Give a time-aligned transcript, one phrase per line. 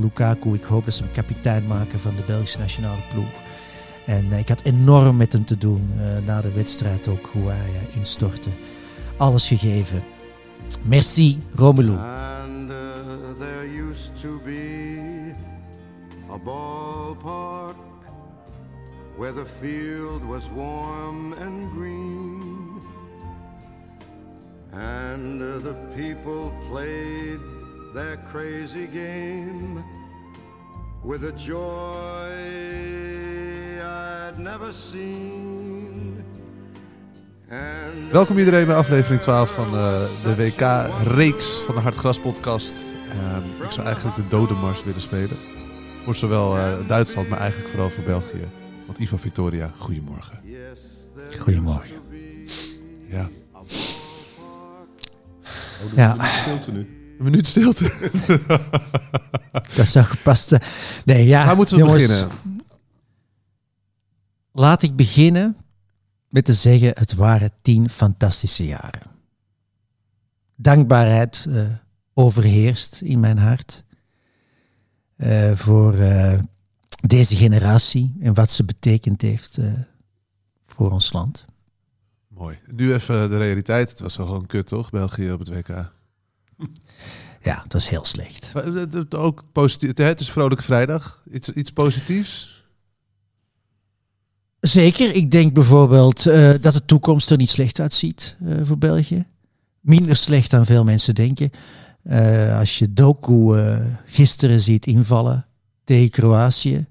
[0.00, 3.28] Lukaku, ik hoop dat ze hem kapitein maken van de Belgische nationale ploeg.
[4.06, 7.50] En eh, ik had enorm met hem te doen eh, na de wedstrijd ook, hoe
[7.50, 8.50] hij eh, instortte.
[9.16, 10.02] Alles gegeven.
[10.82, 11.96] Merci, Romelu.
[11.96, 12.76] And uh,
[13.38, 15.32] there used to be
[16.30, 17.76] a ballpark
[19.16, 22.36] where the field was warm and green.
[24.72, 27.55] And uh, the people played
[27.96, 29.82] their crazy game
[31.02, 32.30] with a joy
[33.80, 36.24] I'd never seen.
[37.50, 42.74] And Welkom iedereen bij aflevering 12 van eh, de WK-reeks van de Hartgras podcast.
[43.10, 45.36] Ehm, ik zou eigenlijk de dodenmars willen spelen.
[46.04, 48.48] Voor zowel eh, Duitsland, maar eigenlijk vooral voor België.
[48.86, 50.40] Want Ivo Victoria, goedemorgen.
[51.38, 51.96] Goedemorgen.
[53.08, 53.28] Ja,
[55.94, 56.95] Ja, stilte nu.
[57.18, 58.10] Een minuut stilte.
[59.76, 60.62] dat zou gepast zijn.
[61.04, 62.62] Nee, ja, Waar moeten we jongens, beginnen?
[64.52, 65.56] Laat ik beginnen
[66.28, 69.02] met te zeggen, het waren tien fantastische jaren.
[70.56, 71.62] Dankbaarheid eh,
[72.14, 73.84] overheerst in mijn hart
[75.16, 76.38] eh, voor eh,
[77.00, 79.58] deze generatie en wat ze betekend heeft
[80.66, 81.44] voor ons land.
[82.28, 82.58] Mooi.
[82.66, 83.90] Nu even de realiteit.
[83.90, 84.90] Het was wel gewoon kut, toch?
[84.90, 85.94] België op het WK.
[87.42, 88.52] Ja, dat is heel slecht.
[88.54, 89.96] Eh, het- Ook positief.
[89.96, 91.22] Het is Vrolijke Vrijdag.
[91.32, 92.64] Iets, iets positiefs?
[94.60, 99.24] Zeker, ik denk bijvoorbeeld eh, dat de toekomst er niet slecht uitziet eh, voor België.
[99.80, 101.50] Minder slecht dan veel mensen denken.
[102.58, 103.56] Als je Doku
[104.04, 105.46] gisteren ziet invallen
[105.84, 106.86] tegen Kroatië,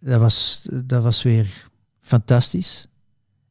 [0.00, 1.68] dat was, dat was weer
[2.00, 2.86] fantastisch.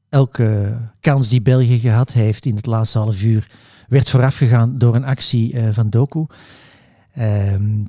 [0.09, 3.51] Elke kans die België gehad heeft in het laatste half uur
[3.87, 6.25] werd voorafgegaan door een actie eh, van Doku.
[7.13, 7.83] Ehm,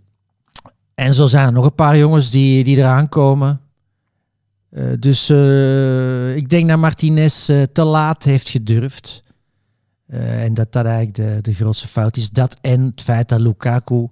[0.94, 3.60] en zo zijn er nog een paar jongens die, die eraan komen.
[4.71, 9.22] Eh, dus eh, ik denk dat Martinez te laat heeft gedurfd.
[10.06, 12.31] En dat dat eigenlijk de, de grootste fout is.
[12.31, 14.09] Dat en het feit dat Lukaku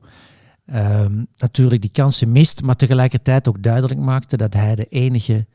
[0.67, 5.47] ehm, natuurlijk die kansen mist, maar tegelijkertijd ook duidelijk maakte dat hij de enige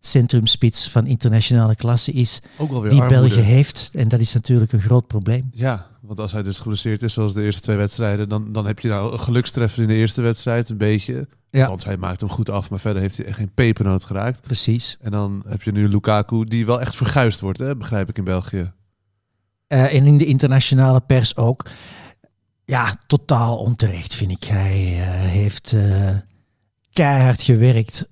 [0.00, 3.08] centrumspits van internationale klasse is Ook die armoede.
[3.08, 3.90] België heeft.
[3.92, 5.50] En dat is natuurlijk een groot probleem.
[5.52, 8.80] Ja, want als hij dus geblesseerd is, zoals de eerste twee wedstrijden, dan, dan heb
[8.80, 11.28] je nou een gelukstreffer in de eerste wedstrijd, een beetje.
[11.50, 11.60] Ja.
[11.60, 14.40] Althans, hij maakt hem goed af, maar verder heeft hij echt geen pepernoot geraakt.
[14.40, 14.96] Precies.
[15.00, 18.24] En dan heb je nu Lukaku, die wel echt verguisd wordt, hè, begrijp ik in
[18.24, 18.72] België.
[19.66, 21.66] Eh, en in de internationale pers ook.
[22.64, 24.44] Ja, totaal onterecht vind ik.
[24.44, 26.16] Hij eh, heeft eh,
[26.92, 28.08] keihard gewerkt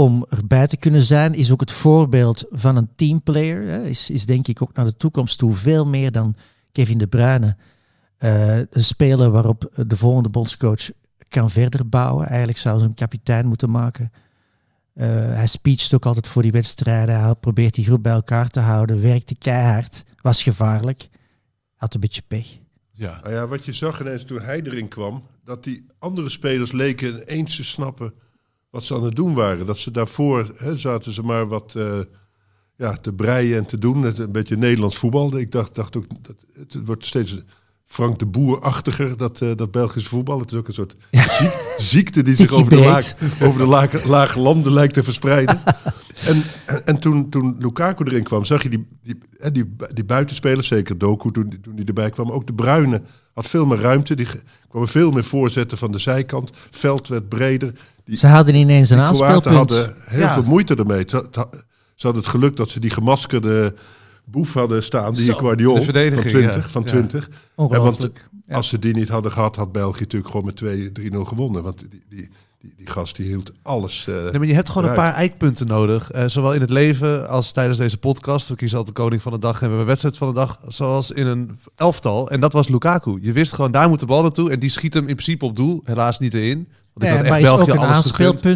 [0.00, 1.34] om erbij te kunnen zijn.
[1.34, 3.62] Is ook het voorbeeld van een teamplayer.
[3.62, 3.84] Hè.
[3.84, 6.34] Is, is denk ik ook naar de toekomst toe veel meer dan
[6.72, 7.56] Kevin De Bruyne.
[8.16, 10.90] Eh, een speler waarop de volgende bondscoach
[11.28, 12.26] kan verder bouwen.
[12.26, 14.12] Eigenlijk zou ze hem kapitein moeten maken.
[14.94, 17.20] Eh, hij speecht ook altijd voor die wedstrijden.
[17.20, 19.02] Hij probeert die groep bij elkaar te houden.
[19.02, 20.04] Werkte keihard.
[20.22, 21.08] Was gevaarlijk.
[21.74, 22.58] Had een beetje pech.
[22.92, 23.20] Ja.
[23.22, 27.22] Nou ja, wat je zag ineens toen hij erin kwam, dat die andere spelers leken
[27.22, 28.12] ineens te snappen
[28.70, 29.66] wat ze aan het doen waren.
[29.66, 31.98] Dat ze daarvoor hè, zaten ze maar wat eh,
[32.76, 34.02] ja, te breien en te doen.
[34.02, 35.36] Het een beetje Nederlands voetbal.
[35.36, 37.38] Ik dacht, dacht ook, dat het wordt steeds
[37.84, 40.38] Frank de Boer-achtiger, dat, eh dat Belgische voetbal.
[40.40, 44.40] Het is ook een soort ziek- ziekte die zich over de, laag, over de lage
[44.40, 45.60] landen lijkt te verspreiden.
[46.26, 46.42] en
[46.84, 49.18] en toen, toen Lukaku erin kwam, zag je die, die,
[49.52, 52.30] die, die buitenspelers, zeker Doku toen, toen die erbij kwam.
[52.30, 53.02] Ook de Bruine
[53.40, 54.14] had veel meer ruimte.
[54.14, 54.26] Die
[54.68, 56.50] kwamen veel meer voorzetten van de zijkant.
[56.70, 57.72] Veld werd breder.
[58.04, 59.54] Die, Ze hadden ineens een die aanspeelpunt.
[59.54, 60.32] hadden heel Ja.
[60.34, 61.04] veel moeite ermee.
[61.06, 61.46] Ze, ze-
[61.94, 63.74] ze hadden het geluk dat ze die gemaskerde
[64.24, 66.64] boef hadden staan, die Guardiol de van verdediging, 20.
[66.64, 66.70] ja.
[66.70, 66.88] Van Ja.
[66.88, 67.30] 20.
[67.54, 68.28] Ongelooflijk.
[68.48, 71.62] Als ze die niet hadden gehad, had België natuurlijk gewoon met 2-3-0 gewonnen.
[71.62, 72.28] Want die, die,
[72.60, 74.06] die, die gast die hield alles.
[74.08, 76.10] eh, Nee, maar je hebt gewoon een paar eikpunten nodig.
[76.10, 78.48] eh, zowel in het leven als tijdens deze podcast.
[78.48, 80.34] We kiezen altijd de koning van de dag en we hebben een wedstrijd van de
[80.34, 80.58] dag.
[80.68, 82.30] Zoals in een elftal.
[82.30, 83.18] En dat was Lukaku.
[83.22, 84.50] Je wist gewoon, daar moet de bal naartoe.
[84.50, 85.80] En die schiet hem in principe op doel.
[85.84, 86.68] Helaas niet erin.
[86.92, 87.76] Want ik Ja, had maar echt is ook België een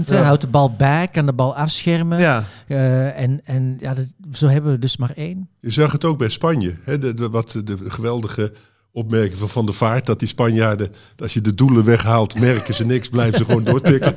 [0.08, 0.18] hè.
[0.18, 0.22] Ja.
[0.24, 2.18] Houdt de bal bij, kan de bal afschermen.
[2.20, 5.48] Ja, Eh, en en ja, dat, zo hebben we dus maar één.
[5.60, 6.76] Je zag het ook bij Spanje.
[6.82, 6.98] Hè?
[6.98, 8.52] De, de, wat de geweldige
[8.94, 10.06] opmerking van Van der Vaart.
[10.06, 13.08] Dat die Spanjaarden, als je de doelen weghaalt, merken ze niks.
[13.08, 14.14] Blijven ze gewoon doortikken.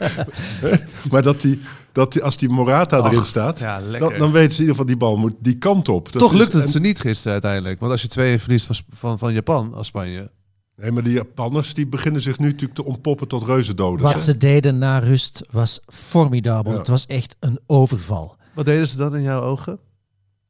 [1.12, 1.60] maar dat die,
[1.92, 4.86] dat die, als die Morata erin staat, ja, dan, dan weten ze in ieder geval
[4.86, 6.12] die bal moet die kant op.
[6.12, 7.80] Dat Toch lukt het en- ze niet gisteren uiteindelijk.
[7.80, 10.32] Want als je 2 verliest van, van, van Japan als Spanje.
[10.76, 14.12] Nee, maar die Japanners die beginnen zich nu natuurlijk te ontpoppen tot reuzendoders.
[14.14, 16.72] Wat ze deden na rust was formidabel.
[16.72, 16.78] Ja.
[16.78, 18.36] Het was echt een overval.
[18.54, 19.80] Wat deden ze dan in jouw ogen?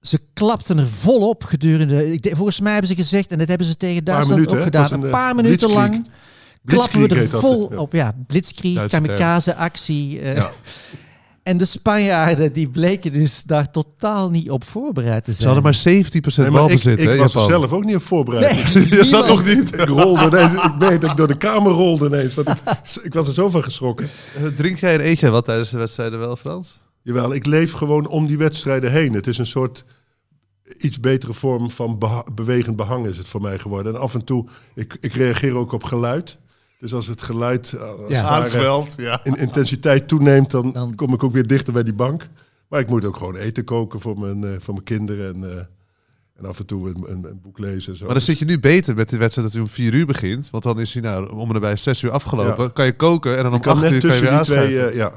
[0.01, 2.11] Ze klapten er volop gedurende.
[2.13, 4.63] Ik, denk- volgens mij hebben ze gezegd, en dat hebben ze tegen Duitsland minuten, ook
[4.63, 4.93] gedaan.
[4.93, 5.89] Een, een, paar minuten blitzkrieg.
[5.91, 6.07] lang
[6.65, 7.77] klappen we er dat, vol ja.
[7.77, 7.93] op.
[7.93, 9.05] Ja, blitzkrieg, Duitse term.
[9.07, 10.19] kamikaze actie.
[10.21, 10.35] eh.
[10.35, 10.49] Ja.
[11.43, 15.53] En de Spanjaarden die bleken dus daar totaal niet op voorbereid te Ze zijn.
[15.53, 17.59] hadden maar 17% Nee, ik, balbezit, ik hè, was er Japan.
[17.59, 18.73] zelf ook niet op voorbereid.
[18.73, 19.73] Nee, je zat nog niet.
[19.79, 20.53] Ik rolde ineens.
[20.63, 22.33] Ik weet dat ik door de kamer rolde ineens.
[22.33, 22.57] Want ik,
[23.03, 24.09] ik was er zo van geschrokken.
[24.35, 26.79] Eh, Drink jij en eet jij wat tijdens de wedstrijden wel, Frans?
[27.07, 29.13] Jawel, ik leef gewoon om die wedstrijden heen.
[29.13, 29.85] Het is een soort
[30.77, 33.93] iets betere vorm van beha- bewegend behang is het voor mij geworden.
[33.95, 34.45] En af en toe,
[34.75, 36.37] ik, ik reageer ook op geluid.
[36.79, 38.21] Dus als het geluid eh, als Ja.
[38.97, 39.19] ja.
[39.23, 42.29] in intensiteit toeneemt, dan, Dan- kom ik ook weer dichter bij die bank.
[42.67, 45.33] Maar ik moet ook gewoon eten koken voor mijn, eh, voor mijn kinderen.
[45.35, 45.57] En, eh,
[46.35, 47.91] en af en toe een, een, een boek lezen.
[47.91, 48.05] En zo.
[48.05, 50.49] Maar dan zit je nu beter met de wedstrijd dat hij om 4 uur begint.
[50.49, 52.63] Want dan is hij nou om en nabij 6 uur afgelopen.
[52.63, 52.69] Ja.
[52.69, 54.95] Kan je koken en dan om kan 8 net uur kan je weer twee, aanschuiven.
[54.95, 55.11] ja.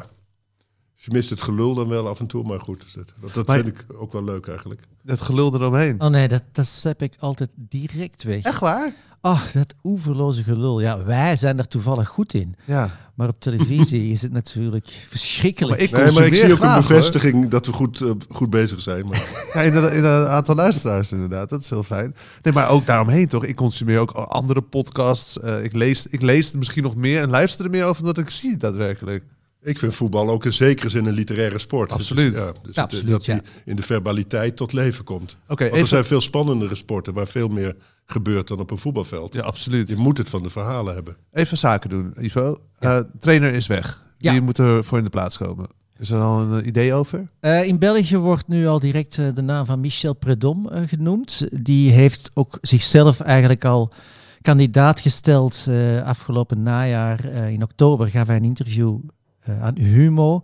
[1.01, 2.85] Dus je mist het gelul dan wel af en toe, maar goed.
[2.95, 4.81] dat dat, dat Maar- vind ik ook wel leuk eigenlijk.
[5.07, 6.01] Het gelul eromheen.
[6.01, 8.43] Oh nee, dat, dat heb ik altijd direct weg.
[8.43, 8.93] Echt waar?
[9.21, 10.81] Ach, dat oeverloze gelul.
[10.81, 12.55] Ja, wij zijn er toevallig goed in.
[12.65, 12.97] Ja.
[13.15, 15.91] Maar op televisie is het natuurlijk verschrikkelijk.
[15.91, 16.89] Maar ik Nee, maar ik zie ook graag, een hoor.
[16.89, 19.07] bevestiging dat we goed, eh, goed bezig zijn.
[19.07, 21.49] Maar Ja, in een, in een aantal luisteraars inderdaad.
[21.49, 22.15] Dat is heel fijn.
[22.43, 23.45] Nee, maar ook daaromheen toch.
[23.45, 25.39] Ik consumeer ook andere podcasts.
[25.41, 28.13] Eh, ik, lees, ik lees er misschien nog meer en luister er meer over dan
[28.15, 29.25] dat ik zie daadwerkelijk.
[29.63, 31.93] Ik vind voetbal ook in zekere zin een literaire sport.
[31.93, 32.35] Absoluut.
[32.35, 33.35] Dus, ja, dus Ja, het- absoluut, dat ja.
[33.35, 35.37] die in de verbaliteit tot leven komt.
[35.49, 37.77] Oké, Want er zijn veel spannendere sporten waar veel meer
[38.07, 39.35] gebeurt dan op een voetbalveld.
[39.35, 39.89] Ja, absoluut.
[39.89, 41.17] Je moet het van de verhalen hebben.
[41.33, 42.57] Even zaken doen, Ivo.
[42.79, 44.05] Eh, trainer is weg.
[44.19, 44.33] Ja.
[44.33, 45.67] Die moet er voor in de plaats komen.
[45.99, 47.29] Is er al een eh, idee over?
[47.41, 51.49] Eh, in België wordt nu al direct eh, de naam van Michel Predom eh, genoemd.
[51.53, 53.93] Die heeft ook zichzelf eigenlijk al
[54.41, 57.25] kandidaat gesteld eh, afgelopen najaar.
[57.25, 58.99] Eh, in oktober gaf hij een interview
[59.41, 60.43] eh, aan Humo.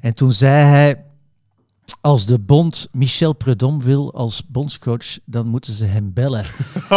[0.00, 1.04] En toen zei hij,
[2.00, 6.44] als de bond Michel Predom wil als bondscoach, dan moeten ze hem bellen.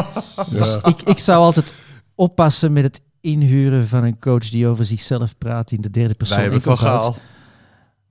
[0.49, 1.73] Dus ik, ik zou altijd
[2.15, 6.37] oppassen met het inhuren van een coach die over zichzelf praat in de derde persoon.
[6.37, 7.13] Wij hebben Van enkelvoud.
[7.13, 7.17] Gaal.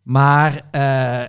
[0.03, 1.29] Maar eh,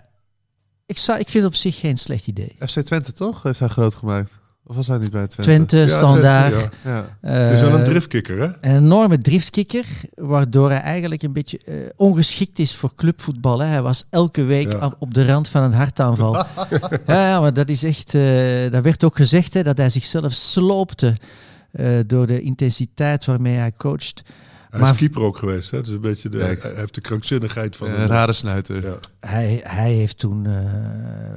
[0.86, 2.56] ik, zou, ik vind het op zich geen slecht idee.
[2.60, 3.44] FC Twente toch?
[3.44, 4.40] Heeft hij groot gemaakt?
[4.66, 5.42] Of was hij niet bij Twente?
[5.42, 6.54] Twente, Ja, standaard.
[6.54, 7.06] Twente, ja.
[7.22, 7.48] Ja.
[7.50, 8.46] eh, is wel een driftkikker, hè?
[8.46, 13.60] een enorme driftkikker, waardoor hij eigenlijk een beetje eh, ongeschikt is voor clubvoetbal.
[13.60, 13.68] Hè.
[13.68, 14.92] Hij was elke week Ja.
[15.00, 16.36] op de rand van een hartaanval.
[17.06, 18.16] ja, ja, maar dat is echt.
[18.16, 21.14] eh dat werd ook gezegd hè, dat hij zichzelf sloopte
[21.72, 24.24] eh, door de intensiteit waarmee hij coacht.
[24.74, 25.72] Hij Maar- is keeper ook geweest.
[25.72, 25.80] Hè?
[25.82, 26.64] Is een beetje de, Kijk.
[26.64, 27.88] hij heeft de krankzinnigheid van...
[27.88, 28.84] Een rare snuiter.
[28.86, 28.96] ja.
[29.20, 30.46] Hij, hij heeft toen.
[30.46, 30.54] eh,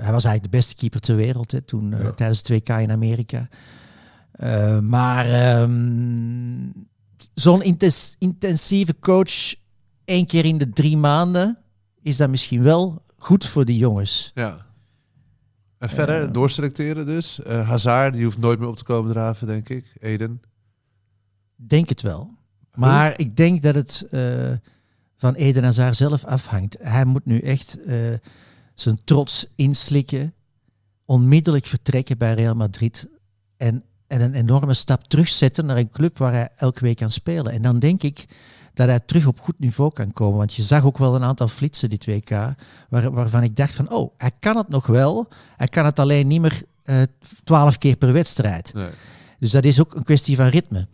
[0.03, 2.11] hij was eigenlijk de beste keeper ter wereld hè, toen, Ja.
[2.11, 3.49] tijdens het WK in Amerika.
[4.33, 6.69] Eh, maar ehm,
[7.35, 9.55] zo'n intens- intensieve coach
[10.05, 11.59] één keer in de drie maanden
[12.03, 14.31] is dat misschien wel goed voor de jongens.
[14.35, 14.67] Ja.
[15.79, 17.43] En verder, doorselecteren dus.
[17.43, 19.93] Eh Hazard, die hoeft nooit meer op te komen draven, denk ik.
[20.01, 20.41] Eden.
[21.57, 22.31] Denk het wel.
[22.77, 24.23] Maar ik denk dat het eh,
[25.17, 26.77] van Eden Hazard zelf afhangt.
[26.81, 27.97] Hij moet nu echt eh,
[28.75, 30.35] zijn trots inslikken.
[31.05, 33.09] Onmiddellijk vertrekken bij Real Madrid.
[33.57, 37.53] En, en een enorme stap terugzetten naar een club waar hij elke week kan spelen.
[37.53, 38.27] En dan denk ik
[38.75, 40.39] dat hij terug op goed niveau kan komen.
[40.39, 42.31] Want je zag ook wel een aantal flitsen dit WK.
[42.89, 45.29] Waar, waarvan ik dacht van, oh, hij kan het nog wel.
[45.57, 47.03] Hij kan het alleen niet meer eh,
[47.45, 48.75] twaalf keer per wedstrijd.
[48.75, 48.91] Nee.
[49.39, 50.87] Dus dat is ook een kwestie van ritme.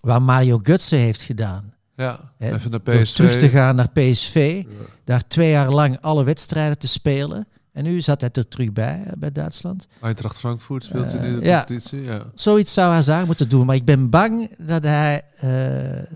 [0.00, 1.72] Wat Mario Götze heeft gedaan.
[1.96, 3.14] Ja, Hè, even naar PSV.
[3.14, 4.64] terug te gaan naar PSV.
[5.04, 7.46] Daar twee jaar lang alle wedstrijden te spelen.
[7.72, 9.86] En nu zat hij er terug bij, bij Duitsland.
[10.02, 11.56] Eintracht Frankfurt speelt hij Eh, in de ja.
[11.64, 12.02] competitie.
[12.02, 12.22] Ja.
[12.34, 13.66] Zoiets zou Hazard moeten doen.
[13.66, 16.12] Maar ik ben bang dat hij eh,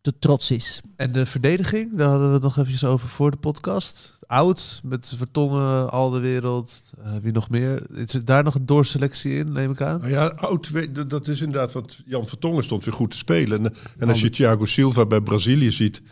[0.00, 0.80] te trots is.
[0.96, 4.17] En de verdediging, daar hadden we het nog eventjes over voor de podcast.
[4.28, 6.82] Oud, met Vertongen, al de wereld.
[7.04, 7.86] Eh, wie nog meer?
[7.96, 9.98] Is er daar nog een doorselectie in, neem ik aan?
[10.00, 10.70] Nou ja, oud,
[11.10, 13.64] dat- is inderdaad, want Jan Vertongen stond weer goed te spelen.
[13.64, 16.02] En, en als je Thiago Silva bij Brazilië ziet,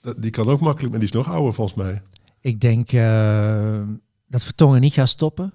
[0.00, 2.02] dat- die kan ook makkelijk, maar die is nog ouder volgens mij.
[2.40, 3.80] Ik denk eh,
[4.28, 5.52] dat Vertongen niet gaat stoppen.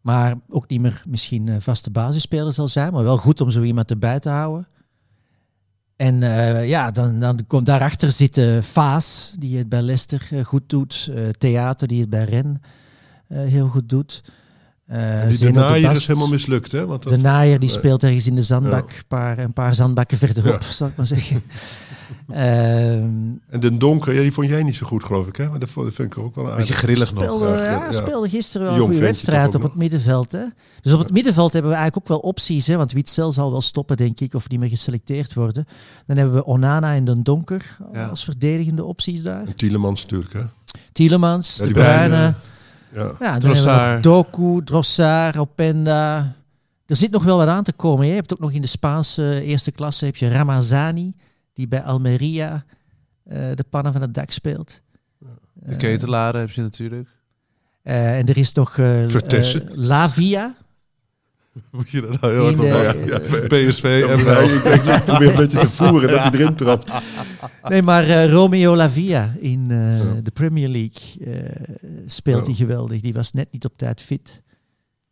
[0.00, 2.92] Maar ook niet meer misschien een vaste basisspeler zal zijn.
[2.92, 4.66] Maar wel goed om zo iemand erbij te houden.
[6.04, 10.62] En eh, ja, dan, dan komt daarachter zitten Faas, die het bij Leicester eh, goed
[10.66, 11.10] doet.
[11.14, 12.62] Eh, Theater, die het bij Ren
[13.28, 14.22] heel goed doet.
[14.86, 16.86] Eh, die Zeno de de naaier is helemaal mislukt, hè?
[16.86, 20.18] Want dat, De naaier die speelt ergens in de zandbak, een, paar, een paar zandbakken
[20.18, 21.42] verderop, zal ik maar zeggen.
[22.28, 23.04] Ehm,
[23.48, 25.48] En de donker, ja, die vond jij niet zo goed, geloof ik, hè?
[25.48, 27.22] Maar dat vond- dat vind ik ook wel een Beetje grillig nog.
[27.24, 27.92] speelde, Ja, ja, ja.
[27.92, 30.32] speelde gisteren wel een goede wedstrijd op het middenveld.
[30.32, 30.44] Hè?
[30.80, 32.66] Dus op het middenveld hebben we eigenlijk ook wel opties.
[32.66, 32.76] Hè?
[32.76, 35.66] Want Witzel zal wel stoppen, denk ik, of niet meer geselecteerd worden.
[36.06, 38.06] Dan hebben we Onana en Den Donker Ja.
[38.06, 39.44] als verdedigende opties daar.
[39.46, 40.40] En Tielemans natuurlijk, hè?
[40.92, 42.34] Tielemans, Ja, De Bruyne.
[42.94, 43.12] Ja.
[43.20, 46.34] Ja, Doku, Drossard, Openda.
[46.86, 48.04] Er zit nog wel wat aan te komen.
[48.04, 48.08] hè.
[48.10, 51.14] Je hebt ook nog in de Spaanse eerste klasse heb je Ramazani,
[51.52, 52.64] die bij Almeria
[53.24, 54.80] eh, de pannen van het dak speelt.
[55.52, 57.08] De ketelaren heb je natuurlijk.
[57.82, 60.54] Eh, en er is nog eh, eh, Lavia.
[61.72, 63.18] Moet je dat nou heel hard op Ja, ja,
[63.68, 66.92] PSV Ja, en ik denk, ik probeer een beetje te voeren dat hij erin trapt.
[67.68, 69.76] Nee, maar eh, Romeo Lavia in eh,
[70.22, 71.50] de Premier League eh,
[72.06, 72.44] speelt Ja.
[72.44, 73.00] hij geweldig.
[73.00, 74.42] Die was net niet op tijd fit.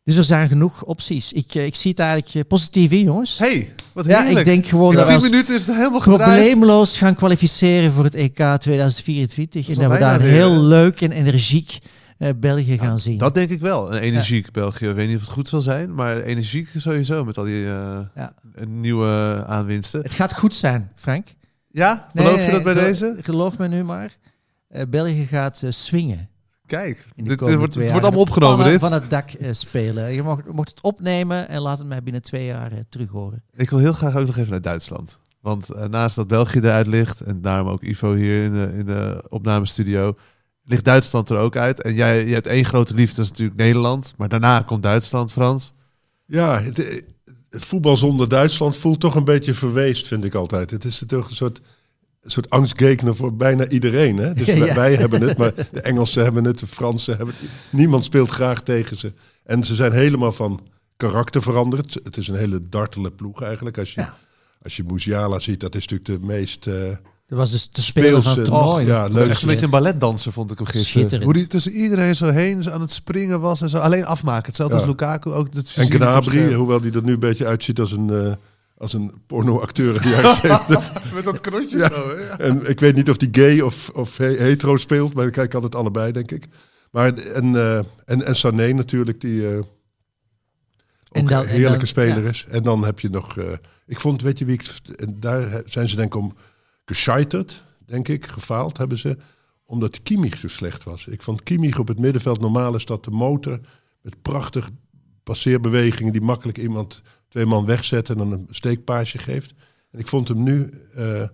[0.04, 1.32] Dus er zijn genoeg opties.
[1.32, 3.38] Ik, ik zie het eigenlijk positief in, jongens.
[3.38, 4.38] Hey, wat ja, heerlijk.
[4.38, 6.30] ik denk gewoon dat we 10 ons minuten is het helemaal gedraaid.
[6.30, 9.68] probleemloos gaan kwalificeren voor het EK 2024.
[9.68, 11.78] En dat we daar heel leuk en energiek
[12.36, 13.18] België gaan zien.
[13.18, 13.92] Dat denk ik wel.
[13.94, 14.86] Een energiek België.
[14.88, 17.98] Ik weet niet of het goed zal zijn, maar energiek sowieso met al die eh,
[18.14, 18.34] Ja.
[18.66, 20.02] nieuwe aanwinsten.
[20.02, 21.34] Het gaat goed zijn, Frank.
[21.68, 23.16] Ja, geloof nee, je dat bij deze?
[23.20, 24.16] Geloof me nu maar.
[24.68, 26.28] Eh, België gaat eh, swingen.
[26.66, 28.80] Kijk, dit, wordt, het wordt allemaal opgenomen dit.
[28.80, 30.12] van het dak eh, spelen.
[30.14, 33.42] Je mocht, mocht het opnemen en laat het mij binnen twee jaar eh, terug horen.
[33.54, 35.18] Ik wil heel graag ook nog even naar Duitsland.
[35.40, 38.86] Want eh, naast dat België eruit ligt, en daarom ook Ivo hier in de, in
[38.86, 40.16] de opnamestudio,
[40.64, 41.82] ligt Duitsland er ook uit.
[41.82, 44.14] En jij je hebt één grote liefde, dat is natuurlijk Nederland.
[44.16, 45.72] Maar daarna komt Duitsland, Frans.
[46.24, 46.76] Ja, het,
[47.50, 50.70] het voetbal zonder Duitsland voelt toch een beetje verweest, vind ik altijd.
[50.70, 51.60] Het is toch een soort,
[52.20, 54.16] soort angstgekenen voor bijna iedereen.
[54.16, 54.34] Hè?
[54.34, 54.58] Dus Ja.
[54.58, 57.48] wij, wij hebben het, maar de Engelsen hebben het, de Fransen hebben het.
[57.70, 59.12] Niemand speelt graag tegen ze.
[59.44, 60.60] En ze zijn helemaal van
[60.96, 61.94] karakter veranderd.
[62.02, 63.78] Het is een hele dartele ploeg eigenlijk.
[63.78, 64.14] Als je, Ja.
[64.62, 66.66] als je Musiala ziet, dat is natuurlijk de meest...
[66.66, 66.74] eh,
[67.32, 68.86] Dat was dus de speler van het toernooi.
[68.86, 69.28] ja, Leuk.
[69.28, 70.90] Echt een beetje een balletdanser vond ik hem gisteren.
[70.90, 71.24] Schitterend.
[71.24, 74.46] Hoe die tussen iedereen zo heen zo aan het springen was en zo alleen afmaken.
[74.46, 74.80] Hetzelfde Ja.
[74.82, 75.30] als Lukaku.
[75.30, 78.32] Ook het En Gnabry, hoewel die er nu een beetje uitziet als een, eh,
[78.78, 80.92] als een pornoacteur 70.
[81.14, 81.88] Met dat knotje Ja.
[81.88, 82.14] zo, hè?
[82.22, 82.38] Ja.
[82.38, 85.54] En ik weet niet of die gay of, of he- hetero speelt, maar ik kijk
[85.54, 86.46] altijd allebei, denk ik.
[86.90, 89.66] Maar en, eh, en, en Sané natuurlijk, die eh, ook
[91.12, 92.28] En dan- een en heerlijke dan- speler ja.
[92.28, 92.46] is.
[92.50, 93.44] En dan heb je nog, eh,
[93.86, 96.34] ik vond, weet je wie ik, en daar zijn ze denk ik om
[96.84, 99.16] gescheiterd, denk ik, gefaald hebben ze,
[99.64, 101.06] omdat Kimmich zo slecht was.
[101.06, 103.60] Ik vond Kimmich op het middenveld, normaal is dat de motor,
[104.02, 104.70] met prachtig
[105.22, 109.54] passeerbewegingen die makkelijk iemand twee man wegzet en dan een steekpaasje geeft.
[109.90, 111.28] En ik vond hem nu eh,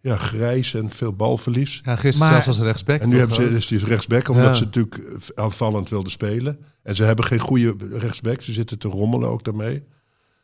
[0.00, 1.80] ja, grijs en veel balverlies.
[1.84, 3.00] Ja, gisteren Maar- zelfs als rechtsback.
[3.00, 4.54] En nu hebben ze dus die is rechtsback, omdat Ja.
[4.54, 6.58] ze natuurlijk eh, aanvallend wilden spelen.
[6.82, 8.40] En ze hebben geen goede rechtsback.
[8.40, 9.84] Ze zitten te rommelen ook daarmee.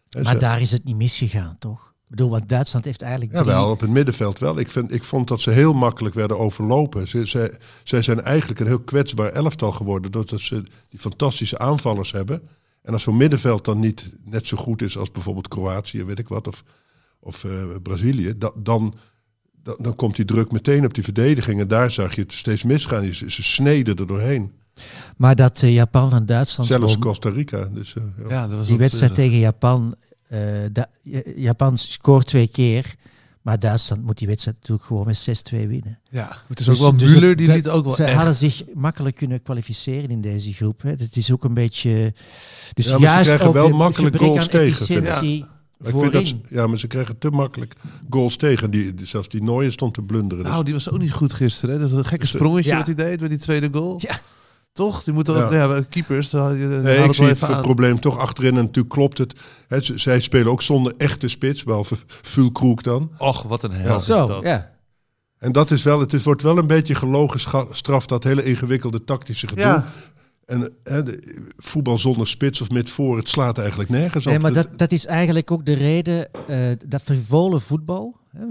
[0.09, 1.88] En Maar ze- daar is het niet misgegaan, toch?
[2.09, 3.47] Ik bedoel, want Duitsland heeft eigenlijk drie...
[3.47, 4.59] Jawel, op het middenveld wel.
[4.59, 7.09] Ik, vind, ik vond dat ze heel makkelijk werden overlopen.
[7.09, 10.11] Ze, ze, zij zijn eigenlijk een heel kwetsbaar elftal geworden...
[10.11, 12.43] doordat ze die fantastische aanvallers hebben.
[12.83, 14.99] En als zo'n middenveld dan niet net zo goed is...
[14.99, 16.63] als bijvoorbeeld Kroatië, weet ik wat, of,
[17.21, 17.51] of eh,
[17.83, 18.39] Brazilië...
[18.39, 18.95] da- dan,
[19.63, 21.61] dan, dan komt die druk meteen op die verdediging.
[21.61, 23.13] En daar zag je het steeds misgaan.
[23.13, 24.53] Ze, ze sneden er doorheen.
[25.17, 26.69] Maar dat eh, Japan van Duitsland...
[26.69, 27.69] Zelfs won, Costa Rica.
[27.73, 28.29] Dus, eh, ja.
[28.29, 29.95] Ja, dat was die wedstrijd tegen Japan...
[30.29, 32.95] eh, Japan scoort twee keer...
[33.43, 35.99] Maar Duitsland moet die wedstrijd natuurlijk gewoon met 6-2 winnen.
[36.11, 38.15] Ja, het is Dus- ook wel dus Müller, die dat- liet ook wel Ze echt...
[38.17, 40.83] hadden zich makkelijk kunnen kwalificeren in deze groep.
[40.83, 40.91] Hè.
[40.91, 42.15] Het is ook een beetje...
[42.75, 45.05] Dus Ja, maar ze krijgen wel de- makkelijk goals tegen, vind ik.
[45.07, 45.45] efficiëntie
[45.79, 47.75] Maar ik vind dat ja, maar ze krijgen te makkelijk
[48.11, 48.71] goals tegen.
[48.71, 50.45] Die, zelfs die Nooijen stond te blunderen.
[50.45, 51.75] Dus- Nou, die was ook niet goed gisteren.
[51.75, 51.81] Hè?
[51.81, 52.77] Dat een gekke Dus, sprongetje ja.
[52.77, 53.95] wat hij deed bij die tweede goal.
[53.99, 54.21] Ja.
[54.79, 55.05] Toch?
[55.05, 55.53] Die moeten Ja.
[55.53, 55.75] ja.
[55.75, 56.31] ja, keepers.
[56.33, 58.57] Nee, het ik zie het probleem toch achterin.
[58.57, 59.35] En natuurlijk klopt het.
[59.69, 63.11] Hè, ze- zij spelen ook zonder echte spits, behalve Vulkroek dan.
[63.19, 64.43] Och, wat een hel is Zo, dat.
[64.43, 64.71] ja.
[65.39, 69.05] En dat is wel, het is, wordt wel een beetje gelogen straf, dat hele ingewikkelde
[69.05, 69.65] tactische gedoe.
[69.65, 69.87] Ja.
[70.45, 74.31] En hè, de, voetbal zonder spits of met voor, het slaat eigenlijk nergens op.
[74.33, 78.45] Nee, maar dat, dat is eigenlijk ook de reden, eh, dat frivole voetbal, hè,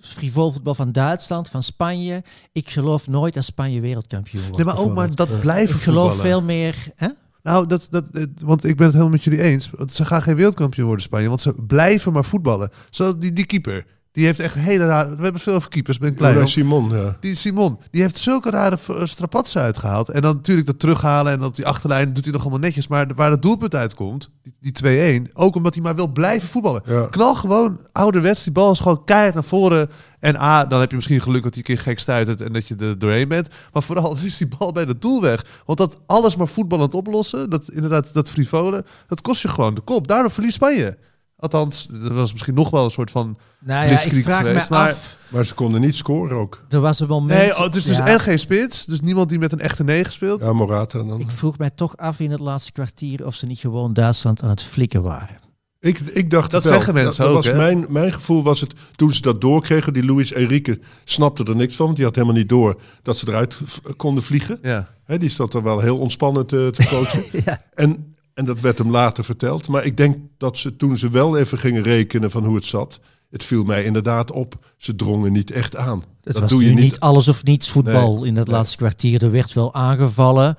[0.00, 2.22] frivol voetbal van Duitsland, van Spanje.
[2.52, 4.56] Ik geloof nooit dat Spanje wereldkampioen wordt.
[4.56, 6.32] Nee, maar ook maar dat blijven Ik geloof voetballen.
[6.32, 6.92] veel meer...
[6.96, 7.08] Hè?
[7.42, 8.04] Nou, dat, dat,
[8.44, 9.70] want ik ben het helemaal met jullie eens.
[9.70, 11.28] Want Ze gaan geen wereldkampioen worden, Spanje.
[11.28, 12.70] Want ze blijven maar voetballen.
[12.90, 13.86] Zo die, die keeper.
[14.12, 15.16] Die heeft echt hele rare...
[15.16, 16.46] We hebben veel over keepers, ben ik blij.
[16.46, 17.16] Simon, ja.
[17.20, 20.08] Die Simon, die heeft zulke rare eh, strapatsen uitgehaald.
[20.08, 22.88] En dan natuurlijk dat terughalen en op die achterlijn doet hij nog allemaal netjes.
[22.88, 26.82] Maar waar het doelpunt uitkomt, die, die 2-1, ook omdat hij maar wil blijven voetballen.
[26.86, 27.06] Ja.
[27.10, 29.90] Knal gewoon ouderwets, die bal is gewoon keihard naar voren.
[30.20, 32.68] En A, dan heb je misschien geluk dat hij een keer gek stuitert en dat
[32.68, 33.48] je er doorheen bent.
[33.72, 35.44] Maar vooral is die bal bij het doel weg.
[35.66, 39.80] Want dat alles maar voetballend oplossen, dat inderdaad dat frivolen, dat kost je gewoon de
[39.80, 40.08] kop.
[40.08, 40.96] Daardoor verliest Spanje.
[41.40, 43.38] Althans, dat was misschien nog wel een soort van...
[43.60, 45.16] Nou ja, ik vraag geweest, me maar- af.
[45.28, 46.64] Maar ze konden niet scoren ook.
[46.68, 47.40] Er was een moment...
[47.40, 48.84] Nee, oh, het is dus ja, en geen spits.
[48.84, 50.42] Dus niemand die met een echte negen speelt.
[50.42, 51.20] Ja, Morata dan.
[51.20, 54.48] Ik vroeg mij toch af in het laatste kwartier of ze niet gewoon Duitsland aan
[54.48, 55.36] het flikken waren.
[55.80, 56.72] Ik, ik dacht Dat het wel.
[56.80, 57.56] zeggen mensen dat, ook, was hè?
[57.56, 61.76] mijn, mijn gevoel was het, toen ze dat doorkregen, die Luis Enrique snapte er niks
[61.76, 61.84] van.
[61.84, 63.58] Want die had helemaal niet door dat ze eruit
[63.96, 64.58] konden vliegen.
[64.62, 64.88] Ja.
[65.04, 67.24] Hè, die zat er wel heel ontspannen te, te coachen.
[67.44, 67.60] Ja.
[67.74, 68.09] en,
[68.40, 69.68] en dat werd hem later verteld.
[69.68, 73.00] Maar ik denk dat ze toen ze wel even gingen rekenen van hoe het zat...
[73.30, 75.98] Het viel mij inderdaad op, ze drongen niet echt aan.
[75.98, 77.00] Het dat was doe nu je niet, niet.
[77.00, 78.56] alles of niets voetbal Nee, in het nee.
[78.56, 79.22] laatste kwartier.
[79.24, 80.56] Er werd wel aangevallen,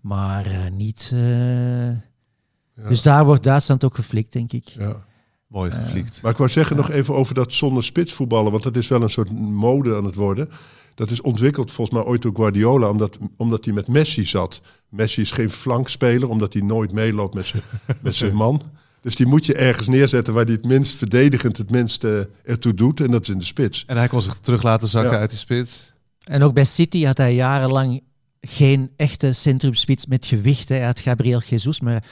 [0.00, 1.12] maar eh, niet...
[1.14, 4.68] eh, Dus daar wordt Duitsland ook geflikt, denk ik.
[4.68, 5.04] Ja.
[5.46, 6.22] Mooi geflikt.
[6.22, 9.02] Maar ik wou zeggen nog even over dat zonder spits voetballen, want dat is wel
[9.02, 10.50] een soort mode aan het worden.
[10.94, 14.60] Dat is ontwikkeld volgens mij ooit door Guardiola, omdat, omdat hij met Messi zat.
[14.88, 17.62] Messi is geen flankspeler, omdat hij nooit meeloopt met zijn,
[18.02, 18.62] met zijn man.
[19.00, 22.74] Dus die moet je ergens neerzetten waar hij het minst verdedigend, het minst eh, ertoe
[22.74, 23.00] doet.
[23.00, 23.84] En dat is in de spits.
[23.86, 25.18] En hij kon zich terug laten zakken Ja.
[25.18, 25.92] uit die spits.
[26.24, 28.02] En ook bij City had hij jarenlang
[28.40, 30.68] geen echte centrumspits met gewicht.
[30.68, 30.74] hè.
[30.74, 32.04] Hij had Gabriel Jesus, maar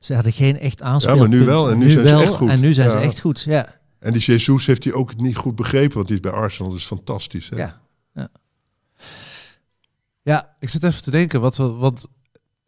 [0.00, 1.30] ze hadden geen echt aanspeelpunt.
[1.30, 2.48] nu wel, en nu zijn ze echt goed.
[2.50, 3.02] En nu zijn ze Ja.
[3.02, 3.76] echt goed, ja.
[3.98, 6.84] En die Jesus heeft hij ook niet goed begrepen, want die is bij Arsenal dus
[6.86, 7.48] fantastisch.
[7.48, 7.56] Hè?
[7.56, 7.80] Ja.
[10.28, 12.06] Ja, ik zit even te denken, wat, want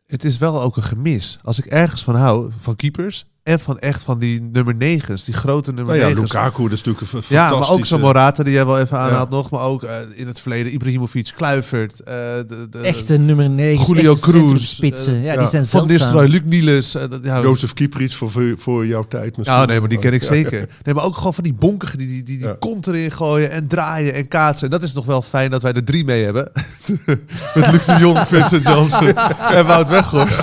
[0.06, 1.38] het is wel ook een gemis.
[1.42, 5.34] Als ik ergens van hou, van keepers en van echt van die nummer negens, die
[5.34, 6.20] grote nummer Nou ja.
[6.20, 9.04] Lukaku, dat is natuurlijk een Ja, maar ook zo'n Morata die jij wel even Ja.
[9.04, 9.50] aanhaalt nog.
[9.50, 12.00] Maar ook eh, in het verleden Ibrahimovic, Kluivert.
[12.00, 15.14] eh, de, de, Echte nummer 9, Julio Cruz, centrumspitsen.
[15.14, 15.86] eh, ja, ja, die zijn Van.
[15.86, 16.96] Nistelrooy, Luc Niels.
[17.22, 19.58] ja, Jozef Kieprits voor, voor, jouw tijd misschien.
[19.58, 20.28] Ja, nee, maar die ken ik Ja.
[20.28, 20.68] zeker.
[20.82, 22.56] Nee, maar ook gewoon van die bonkigen die die, die, die Ja.
[22.58, 24.64] kont erin gooien en draaien en kaatsen.
[24.64, 26.52] En dat is nog wel fijn dat wij er drie mee hebben.
[27.54, 29.16] Met Luc de Jong, Vincent Janssen
[29.56, 30.42] en Wout Weghorst.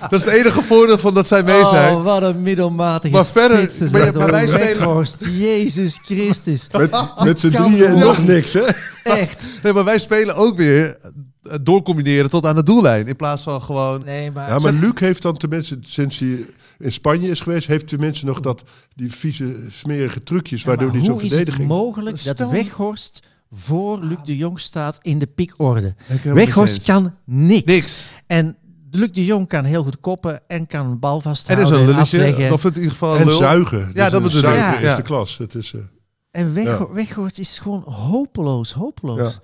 [0.00, 1.94] dat is het enige voordeel van dat zij mee zijn.
[1.94, 4.30] Oh, wat een middelmatige Maar verder, spitsen maar je- zijn maar dat.
[4.38, 6.68] wij spelen- Weghorst, Jezus Christus.
[6.78, 6.90] Met,
[7.24, 8.64] met z'n drieën en nog niks, hè?
[9.02, 9.44] Echt.
[9.62, 13.06] Nee, maar wij spelen ook weer eh, doorcombineren tot aan de doellijn.
[13.06, 14.02] In plaats van gewoon...
[14.04, 14.48] Nee, maar...
[14.48, 16.46] Ja, maar Luc heeft dan tenminste, sinds hij
[16.78, 21.04] in Spanje is geweest, heeft tenminste nog dat, die vieze, smerige trucjes, Ja, waardoor hij
[21.04, 21.68] zo hoe is het verdediging...
[21.68, 23.22] mogelijk Stel- dat Weghorst
[23.52, 25.94] voor Luc de Jong staat in de piekorde?
[26.22, 27.64] Weghorst kan niks.
[27.64, 28.10] Niks.
[28.26, 28.56] En
[28.90, 31.78] Luc de Jong kan heel goed koppen en kan een bal En vasthouden is en,
[31.78, 32.18] een lulletje.
[32.18, 32.52] afleggen.
[32.52, 33.36] Of in ieder geval een En lul.
[33.36, 33.78] zuigen.
[33.78, 34.78] Ja, Dus dat bedoel Ja.
[34.78, 35.36] is de klas.
[35.38, 35.80] Het is, eh,
[36.30, 36.92] En Ja.
[36.92, 39.18] Weghorst is gewoon hopeloos, hopeloos.
[39.18, 39.40] Ja.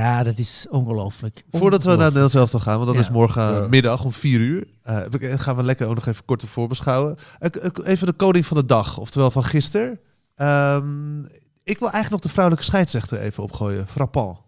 [0.00, 1.44] Ja, dat is ongelooflijk.
[1.50, 3.00] Voordat we naar elftal gaan, want dat Ja.
[3.00, 3.66] is morgen Ja.
[3.68, 4.66] middag om 4 uur.
[4.82, 5.00] eh,
[5.36, 7.16] gaan we lekker ook nog even kort voorbeschouwen.
[7.38, 10.00] Ik- Even de koning van de dag, oftewel van gisteren.
[10.34, 11.20] Ehm,
[11.64, 13.88] ik wil eigenlijk nog de vrouwelijke scheidsrechter even opgooien.
[13.88, 14.38] Frappant.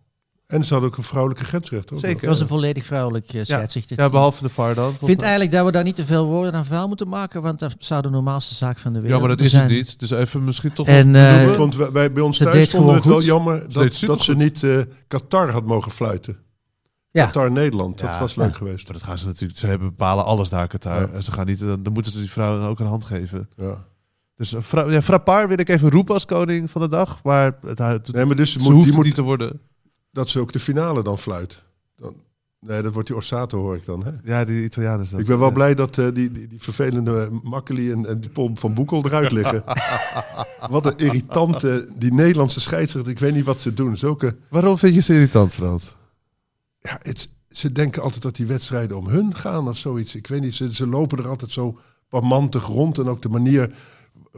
[0.47, 1.99] En ze hadden ook een vrouwelijke grensrechter.
[1.99, 2.17] Zeker.
[2.21, 4.01] Het was een volledig vrouwelijk uh, scheidsrechter.
[4.01, 4.91] Ja, behalve de VAR dan.
[4.91, 7.59] Ik vind eigenlijk dat we daar niet te veel woorden aan vuil moeten maken, want
[7.59, 9.63] dat zou de normaalste zaak van de wereld Ja, maar dat is zijn.
[9.65, 9.99] het niet.
[9.99, 10.87] Dus even misschien toch...
[10.87, 11.47] En, eh.
[11.49, 14.35] Ik vond, wij- wij, bij ons thuis vonden we het wel jammer dat, dat ze
[14.35, 14.79] niet eh,
[15.09, 16.37] Qatar had mogen fluiten.
[17.11, 17.25] Ja.
[17.25, 18.21] Qatar-Nederland, dat Ja.
[18.21, 18.57] was leuk Ja.
[18.57, 18.85] geweest.
[18.89, 19.59] Maar dat gaan ze natuurlijk...
[19.59, 21.01] Ze hebben bepalen alles daar, Qatar.
[21.01, 21.09] Ja.
[21.09, 21.59] En ze gaan niet...
[21.59, 23.49] Dan, dan moeten ze die vrouwen dan ook een hand geven.
[23.57, 23.85] Ja.
[24.37, 27.21] Dus uh, fra ja, Frappar wil ik even roepen als koning van de dag.
[27.23, 29.61] Maar het, het, Nee, maar dus ze moet, hoeft die het moet, niet te worden.
[30.15, 31.63] Dat ze ook de finale dan fluit.
[31.97, 32.15] Dan,
[32.61, 34.05] nee, dat wordt die Orsato hoor ik dan.
[34.05, 34.11] Hè?
[34.25, 35.21] Ja, die Italianen is dat.
[35.21, 35.55] Ik ben wel Ja.
[35.55, 39.33] blij dat eh, die, die, die vervelende Makkeli en, en die Pom van Boekel eruit
[39.39, 39.63] liggen.
[40.71, 43.13] wat een irritante, die Nederlandse scheidsrechter.
[43.13, 43.97] Ik weet niet wat ze doen.
[43.97, 45.95] Zulke, Waarom vind je ze irritant, Frans?
[46.79, 50.15] ja, het, ze denken altijd dat die wedstrijden om hun gaan of zoiets.
[50.15, 52.99] Ik weet niet, ze, ze lopen er altijd zo parmantig rond.
[52.99, 53.75] En ook de manier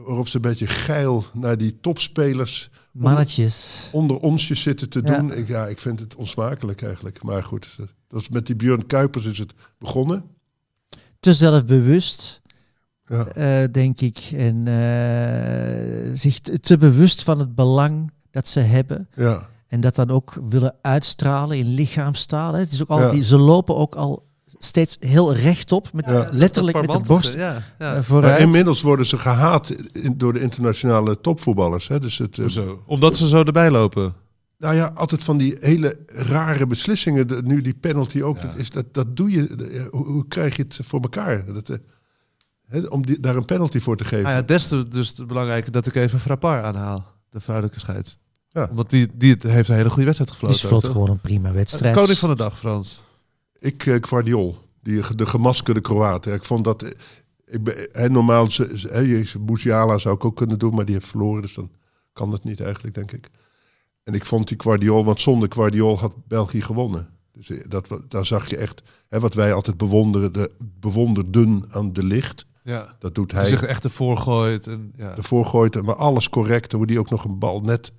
[0.05, 3.89] waarop ze een beetje geil naar die topspelers Mannetjes.
[3.91, 5.17] onder onsjes zitten te Ja.
[5.19, 5.33] doen.
[5.33, 7.23] Ik, ja, ik vind het onsmakelijk eigenlijk.
[7.23, 7.75] Maar goed,
[8.07, 10.23] dat is met die Björn Kuipers is het begonnen.
[11.19, 12.41] Te zelfbewust,
[13.05, 13.25] Ja.
[13.25, 14.17] eh, denk ik.
[14.33, 19.09] En eh, zich te, bewust van het belang dat ze hebben.
[19.15, 19.49] Ja.
[19.67, 22.53] En dat dan ook willen uitstralen in lichaamstaal.
[22.53, 22.59] hè.
[22.59, 23.09] Het is ook Ja.
[23.09, 24.25] die- ze lopen ook al
[24.59, 26.27] steeds heel rechtop, met, Ja.
[26.31, 27.95] letterlijk met de borst Ja, ja.
[27.95, 28.39] eh, vooruit.
[28.39, 31.87] inmiddels worden ze gehaat in- door de internationale topvoetballers.
[31.87, 31.99] Hè?
[31.99, 32.83] Dus het, eh, Hoezo?
[32.85, 34.13] Omdat ze zo erbij lopen.
[34.57, 37.27] nou ja, altijd van die hele rare beslissingen.
[37.27, 38.37] De- nu die penalty ook.
[38.37, 38.47] Ja.
[38.47, 39.55] Dat, is, dat, dat doe je.
[39.55, 41.53] de- Hoe, hoe krijg je het voor elkaar?
[41.53, 41.77] Dat, eh,
[42.67, 44.25] hè, om die, daar een penalty voor te geven.
[44.25, 47.15] Ah ja, des te dus belangrijker dat ik even Frappar aanhaal.
[47.29, 48.17] de vrouwelijke scheids.
[48.49, 48.67] Ja.
[48.69, 50.67] Omdat die, die het- heeft een hele goede wedstrijd Die gefloten.
[50.69, 51.95] vlot ook, gewoon een prima wedstrijd.
[51.95, 53.01] Koning van de dag, Frans.
[53.59, 56.25] Ik, Guardiol, die, de gemaskerde Kroaat.
[56.25, 56.95] Ik vond dat...
[57.45, 61.41] Ik ben, normaal, je- Musiala zou ik ook kunnen doen, maar die heeft verloren.
[61.41, 61.71] Dus dan
[62.13, 63.29] kan dat niet eigenlijk, denk ik.
[64.03, 67.09] En ik vond die Guardiol, want zonder Guardiol had België gewonnen.
[67.33, 71.93] Dus eh, dat, daar zag je echt, hè, wat wij altijd bewonderen, de, bewonderden aan
[71.93, 72.45] de licht.
[72.63, 72.95] Ja.
[72.99, 73.49] Dat doet Hij hij.
[73.49, 74.67] zich echt ervoor gooit.
[74.67, 75.15] En, ja.
[75.17, 76.71] ervoor gooit, maar alles correct.
[76.71, 77.91] Hoe die ook nog een bal net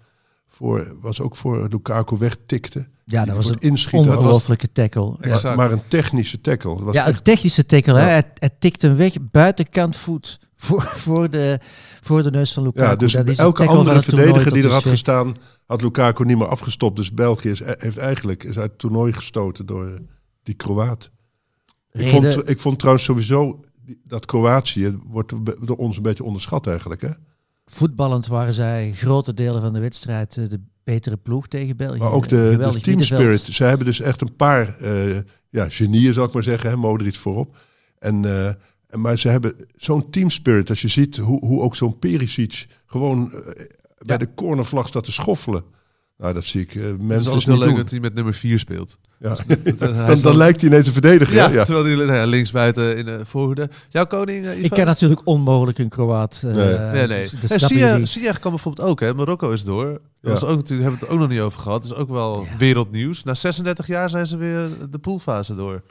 [0.49, 2.88] voor, was ook voor Lukaku wegtikte.
[3.11, 4.11] Ja, dat was voor een het inschieten.
[4.16, 5.16] ongelofelijke tackle.
[5.21, 6.77] Maar, maar een technische tackle.
[6.77, 7.94] Dat was Ja, een technische tackle.
[7.99, 8.01] Hè?
[8.01, 10.38] Hij, hij tikt hem weg, buitenkant voet.
[10.61, 11.59] Voor, voor, de,
[12.01, 12.90] voor de neus van Lukaku.
[12.90, 15.35] ja, dus Dat is de elke andere het verdediger die er had gestaan,
[15.66, 16.97] had Lukaku niet meer afgestopt.
[16.97, 19.92] Dus België is, heeft eigenlijk is uit het toernooi gestoten door eh,
[20.42, 21.11] die Kroaat.
[21.92, 23.61] Ik vond, ik vond trouwens sowieso
[24.05, 25.33] dat Kroatië wordt
[25.66, 27.01] door ons een beetje onderschat eigenlijk.
[27.01, 27.11] Hè?
[27.66, 30.61] Voetballend waren zij grote delen van de wedstrijd eh, de
[30.92, 31.98] betere ploeg tegen België.
[31.98, 33.40] Maar ook de, team spirit.
[33.40, 35.16] Ze hebben dus echt een paar eh,
[35.51, 36.70] ja, genieën, zal ik maar zeggen.
[36.70, 36.77] Hè?
[36.77, 37.57] Modric voorop.
[37.98, 38.46] En, eh,
[38.87, 40.70] en, maar ze hebben zo'n team spirit.
[40.70, 43.64] Als je ziet hoe, hoe ook zo'n Perisic gewoon eh,
[44.07, 45.64] bij de cornervlag staat te schoffelen.
[46.18, 47.76] Nou, dat zie ik eh, Het is mensen altijd heel leuk doen.
[47.76, 48.98] dat hij met nummer 4 speelt.
[49.18, 49.35] Ja.
[49.78, 51.35] dan, dan lijkt hij ineens een verdediger.
[51.35, 53.70] Ja, terwijl hij nou ja, linksbuiten in de voorhoede.
[53.88, 56.42] Jouw koning, eh, Ik ken natuurlijk onmogelijk een Kroaat.
[56.46, 56.78] eh, Nee.
[56.78, 57.28] Nee, nee.
[57.40, 58.09] dus dat.
[58.09, 59.14] Ziyech kan bijvoorbeeld ook, hè.
[59.14, 59.87] Marokko is door.
[59.87, 60.31] Dat Ja.
[60.31, 61.83] was ook natuurlijk, hebben we het ook nog niet over gehad.
[61.83, 62.57] Dat is ook wel Ja.
[62.59, 63.22] wereldnieuws.
[63.24, 65.83] Na 36 jaar zijn ze weer de poolfase door.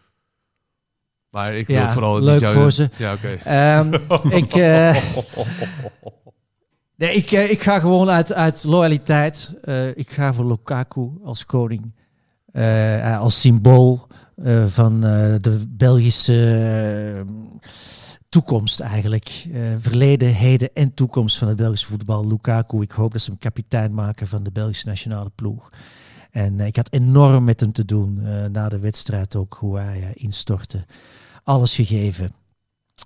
[1.29, 2.89] Maar ik wil Ja, vooral leuk niet jou- voor ze.
[2.97, 3.27] Ja, oké.
[3.43, 3.93] Ehm,
[4.43, 4.95] ik, eh,
[6.97, 9.51] nee, ik, eh, ik ga gewoon uit, uit loyaliteit.
[9.63, 11.95] eh, ik ga voor Lukaku als koning.
[12.51, 14.07] Eh, als symbool
[14.65, 17.25] van de Belgische
[18.29, 19.47] toekomst eigenlijk.
[19.77, 22.27] Verleden, heden en toekomst van het Belgische voetbal.
[22.27, 25.69] Lukaku, ik hoop dat ze hem kapitein maken van de Belgische nationale ploeg.
[26.31, 30.86] En ik had enorm met hem te doen na de wedstrijd ook, hoe hij instortte.
[31.43, 32.31] Alles gegeven.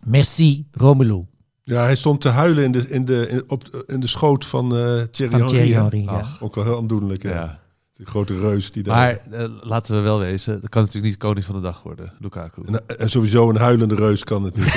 [0.03, 1.25] Merci, Romelu.
[1.71, 4.75] Ja, hij stond te huilen in de, in de, in, op, in de schoot van
[4.75, 5.47] eh Thierry Van.
[5.47, 5.81] Thierry hè?
[5.81, 6.11] Henry, ja.
[6.11, 6.41] Ach.
[6.41, 7.23] Ook wel heel aandoenlijk.
[7.23, 7.29] Ja.
[7.29, 7.59] Ja.
[7.91, 8.95] Die grote reus die daar...
[8.95, 12.13] Maar eh, laten we wel wezen, dat kan natuurlijk niet koning van de dag worden,
[12.19, 12.61] Lukaku.
[12.65, 14.73] En, en sowieso een huilende reus kan het niet.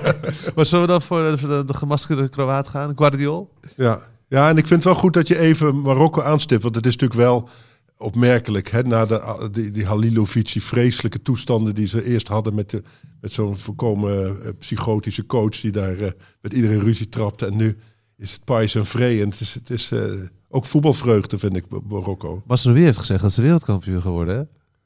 [0.54, 2.92] Maar zullen we dan voor de, de, de gemaskerde Kroaat gaan?
[2.96, 3.50] Guardiol?
[3.76, 4.00] ja.
[4.28, 6.62] ja, en ik vind het wel goed dat je even Marokko aanstipt.
[6.62, 7.48] Want het is natuurlijk wel
[7.96, 8.68] opmerkelijk.
[8.68, 12.82] Hè, na de, die, die Halilovic, die vreselijke toestanden die ze eerst hadden met, de,
[13.20, 17.46] met zo'n voorkomen eh, psychotische coach die daar eh, met iedereen ruzie trapte.
[17.46, 17.76] En nu
[18.16, 19.22] is het pais en vree.
[19.22, 20.02] En het is, het is eh,
[20.48, 22.42] ook voetbalvreugde, vind ik, Marokko.
[22.46, 24.42] Masrowi heeft gezegd dat ze wereldkampioen geworden, hè?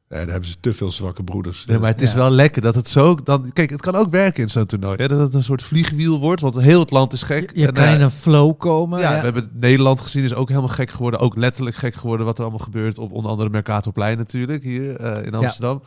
[0.09, 1.65] Nee, daar hebben ze te veel zwakke broeders.
[1.67, 2.17] Nee, maar het is Ja.
[2.17, 3.15] wel lekker dat het zo...
[3.15, 4.97] Dan, kijk, het kan ook werken in zo'n toernooi.
[4.97, 5.09] Hè?
[5.09, 7.51] Dat het een soort vliegwiel wordt, want heel het land is gek.
[7.55, 9.01] Je En, kan in een flow komen.
[9.01, 9.17] ja, ja.
[9.19, 11.21] we hebben Nederland gezien, is ook helemaal gek geworden.
[11.21, 15.27] Ook letterlijk gek geworden wat er allemaal gebeurt op onder andere Mercatorplein natuurlijk, hier eh,
[15.27, 15.83] in Amsterdam.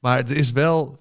[0.00, 0.98] Maar er is wel...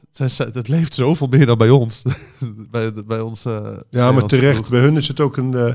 [0.53, 2.01] Het leeft zoveel meer dan bij ons.
[2.71, 4.69] bij, bij ons eh, Ja, maar terecht.
[4.69, 5.73] Bij hun is het ook een, eh,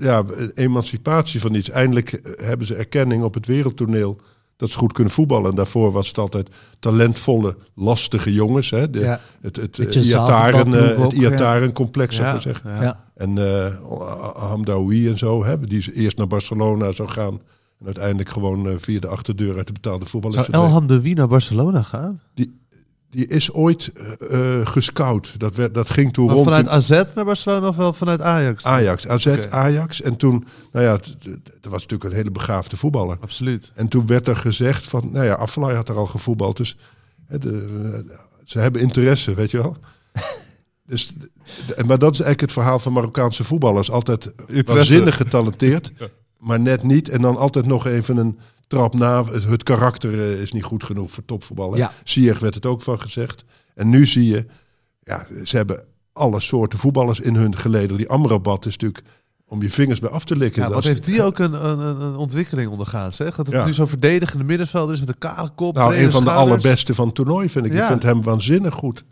[0.00, 1.70] ja, een emancipatie van iets.
[1.70, 4.16] Eindelijk eh, hebben ze erkenning op het wereldtoneel
[4.56, 5.50] dat ze goed kunnen voetballen.
[5.50, 8.70] En daarvoor was het altijd talentvolle, lastige jongens.
[8.70, 8.90] Hè?
[8.90, 9.20] De, Ja.
[9.40, 11.18] Het, het, Iataren, eh, het ja.
[11.30, 12.70] Iataren-complex, zou ik Ja, maar zeggen.
[12.70, 12.82] ja.
[12.82, 13.04] Ja.
[13.14, 13.74] En eh
[14.34, 17.40] Hamdaoui en zo, hè, die eerst naar Barcelona zou gaan.
[17.86, 20.30] En uiteindelijk gewoon eh, via de achterdeur uit de betaalde voetbal.
[20.30, 20.64] is Zou.
[20.66, 22.20] Elham de Wie naar Barcelona gaan?
[23.10, 25.34] Die is ooit eh, eh, gescout.
[25.38, 26.46] Dat, werd, dat ging toen Maar rond.
[26.46, 28.64] vanuit AZ naar Barcelona of wel vanuit Ajax?
[28.64, 29.28] Ajax, Az.
[29.48, 30.02] Ajax.
[30.02, 30.92] En toen, nou ja,
[31.60, 33.16] dat was natuurlijk een hele begaafde voetballer.
[33.20, 33.72] Absoluut.
[33.74, 36.76] En toen werd er gezegd van, nou ja, Afellay had er al gevoetbald, dus
[37.26, 38.04] hè, de,
[38.44, 39.76] ze hebben interesse, weet je wel.
[40.86, 41.12] Dus,
[41.66, 43.90] de- maar dat is eigenlijk het verhaal van Marokkaanse voetballers.
[43.90, 44.32] Altijd
[44.64, 45.92] waanzinnig getalenteerd,
[46.46, 47.08] maar net niet.
[47.08, 49.24] En dan altijd nog even een trap na.
[49.24, 51.78] Het, het karakter eh, is niet goed genoeg voor topvoetballen.
[51.78, 51.92] Ja.
[52.40, 53.44] Werd het ook van gezegd.
[53.74, 54.46] En nu zie je,
[55.02, 57.96] ja, ze hebben alle soorten voetballers in hun geleden.
[57.96, 59.04] Die Amrabat is natuurlijk
[59.46, 60.62] om je vingers bij af te likken.
[60.62, 63.36] Ja, wat heeft die ook een, een, een- ontwikkeling ondergaan, zeg?
[63.36, 63.64] Dat het Ja.
[63.64, 65.74] nu zo'n verdedigende middenveld is met een kale kop.
[65.74, 67.72] Nou, een van de allerbeste van het toernooi vind ik.
[67.72, 69.04] Ik vind hem waanzinnig goed.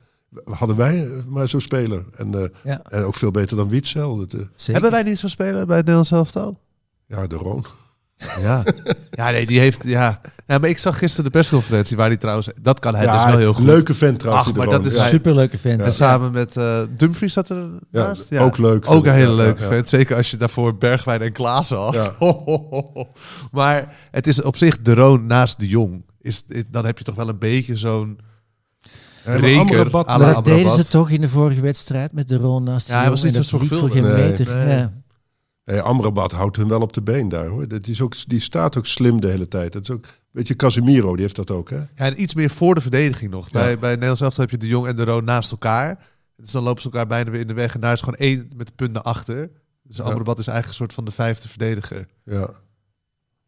[0.44, 2.04] Hadden wij eh, maar zo'n speler.
[2.14, 3.68] En, eh, en ook veel beter dan
[4.54, 4.72] Zeker.
[4.72, 6.58] Hebben wij niet zo'n speler bij het Nederlands elftal?
[7.06, 7.64] Ja, de Roon.
[8.40, 8.62] Ja.
[9.10, 9.84] ja, nee, die heeft...
[9.84, 10.20] Ja.
[10.46, 12.48] ja, maar ik zag gisteren de persconferentie waar hij trouwens...
[12.62, 13.64] Dat kan hij ja, dus wel heel goed.
[13.66, 14.48] Leuke vent trouwens.
[14.48, 14.74] Ach, maar Roon.
[14.82, 15.06] dat is ja.
[15.06, 15.80] Superleuke vent.
[15.80, 17.56] En samen met eh Dumfries zat er
[17.90, 18.36] Ja, naast.
[18.38, 18.90] ook leuk.
[18.90, 19.68] Ook een hele Ja, leuke ja.
[19.68, 19.88] vent.
[19.88, 21.94] Zeker als je daarvoor Bergwijn en Klaassen had.
[21.94, 22.14] Ja.
[23.58, 26.04] maar het is op zich de Roon naast de Jong.
[26.20, 28.18] Is, is- dan heb je toch wel een beetje zo'n
[28.80, 28.90] Ja,
[29.30, 32.86] maar reker Maar dat deden ze toch in de vorige wedstrijd met de Ron naast
[32.86, 34.02] de Ja, hij was niet zo zorgvuldig.
[34.02, 34.66] meter.
[34.66, 34.86] Nee.
[35.64, 35.72] Ja.
[35.72, 37.68] Nee, Amrabat houdt hem wel op de been daar hoor.
[37.68, 39.72] Dat is ook, die staat ook slim de hele tijd.
[39.72, 41.77] Dat is ook, weet je, Casemiro, die heeft dat ook hè.
[41.77, 43.44] Ja, en iets meer voor de verdediging nog.
[43.46, 43.53] Ja.
[43.53, 46.07] Bij, bij Nederlands elftal heb je de Jong en de Roon naast elkaar.
[46.37, 47.74] Dus dan lopen ze elkaar bijna weer in de weg.
[47.74, 49.50] En daar is gewoon één met de punt naar achter.
[49.83, 50.03] Dus Ja.
[50.03, 52.07] Amrabat is eigenlijk een soort van de vijfde verdediger.
[52.24, 52.48] Ja.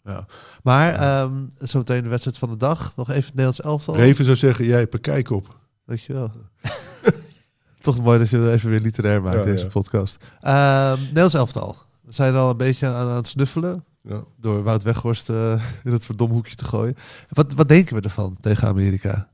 [0.04, 0.26] Ja.
[0.62, 2.92] Maar ehm zometeen de wedstrijd van de dag.
[2.96, 3.96] Nog even het Nederlands elftal.
[3.96, 5.58] Reven zou zeggen, jij hebt kijk op.
[5.84, 6.32] Weet je wel.
[7.80, 9.70] Toch mooi dat je het even weer literair maakt, Ja, deze ja.
[9.70, 10.16] podcast.
[10.40, 11.76] Ehm Nederlands elftal.
[12.06, 13.84] We zijn al een beetje aan, aan het snuffelen.
[14.02, 14.24] Ja.
[14.36, 16.96] Door Wout Weghorst eh, in het verdomme hoekje te gooien.
[17.28, 19.28] Wat, wat denken we ervan tegen Amerika?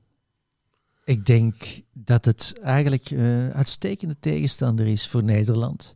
[1.04, 1.54] Ik denk
[1.92, 5.94] dat het eigenlijk eh uitstekende tegenstander is voor Nederland.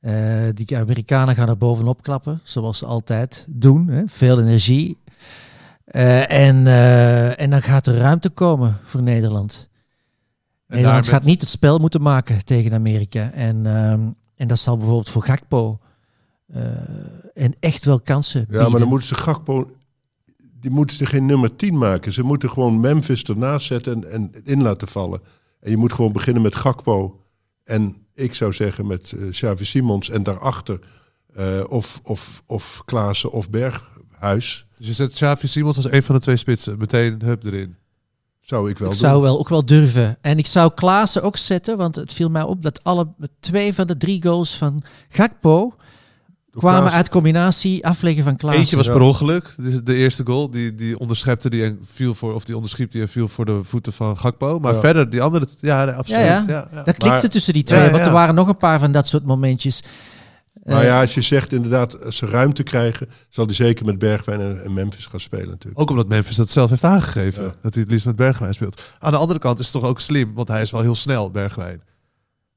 [0.00, 0.14] Eh,
[0.54, 3.88] die Amerikanen gaan er bovenop klappen, zoals ze altijd doen.
[3.88, 4.02] Hè?
[4.06, 4.98] Veel energie.
[5.84, 9.68] Eh, en, eh, en dan gaat er ruimte komen voor Nederland.
[10.66, 13.30] En Nederland gaat niet het spel moeten maken tegen Amerika.
[13.30, 14.00] En, ehm,
[14.36, 15.78] en dat zal bijvoorbeeld voor Gakpo
[16.52, 16.62] eh,
[17.44, 18.70] en echt wel kansen Ja, bieden.
[18.70, 19.70] maar dan moeten ze Gakpo...
[20.60, 22.12] Die moeten ze geen nummer 10 maken.
[22.12, 25.20] Ze moeten gewoon Memphis ernaast zetten en, en in laten vallen.
[25.60, 27.20] En je moet gewoon beginnen met Gakpo.
[27.64, 30.78] En ik zou zeggen met eh Xavi Simons en daarachter...
[31.34, 34.66] eh, of, of, of Klaassen of Berghuis.
[34.78, 36.78] Dus je zet Xavi Simons als een van de twee spitsen.
[36.78, 37.76] Meteen hup erin.
[38.40, 39.08] Zou ik wel Ik doen.
[39.08, 40.18] zou wel ook wel durven.
[40.20, 43.08] En ik zou Klaassen ook zetten, want het viel mij op dat alle
[43.40, 45.74] twee van de drie goals van Gakpo
[46.58, 48.60] kwamen uit combinatie afleggen van Klaassen.
[48.60, 49.54] Eentje was per ongeluk.
[49.56, 50.50] Dit is de eerste goal.
[50.50, 53.60] Die, die onderschepte die en viel voor, of die onderschiep die en viel voor de
[53.64, 54.58] voeten van Gakpo.
[54.58, 54.80] Maar Ja.
[54.80, 56.20] verder, die andere, ja, nee, absoluut.
[56.22, 56.44] Ja, ja.
[56.48, 56.76] Ja, ja.
[56.76, 59.06] Dat klikte Maar- tussen die twee, Ja, want er waren nog een paar van dat
[59.06, 59.82] soort momentjes.
[60.64, 63.08] Maar Eh, ja, als je zegt inderdaad, als ze ruimte krijgen...
[63.28, 65.80] zal hij zeker met Bergwijn en, en Memphis gaan spelen natuurlijk.
[65.80, 67.42] Ook omdat Memphis dat zelf heeft aangegeven.
[67.44, 67.52] Ja.
[67.62, 68.82] Dat hij het liefst met Bergwijn speelt.
[68.98, 71.30] Aan de andere kant is het toch ook slim, want hij is wel heel snel,
[71.30, 71.82] Bergwijn.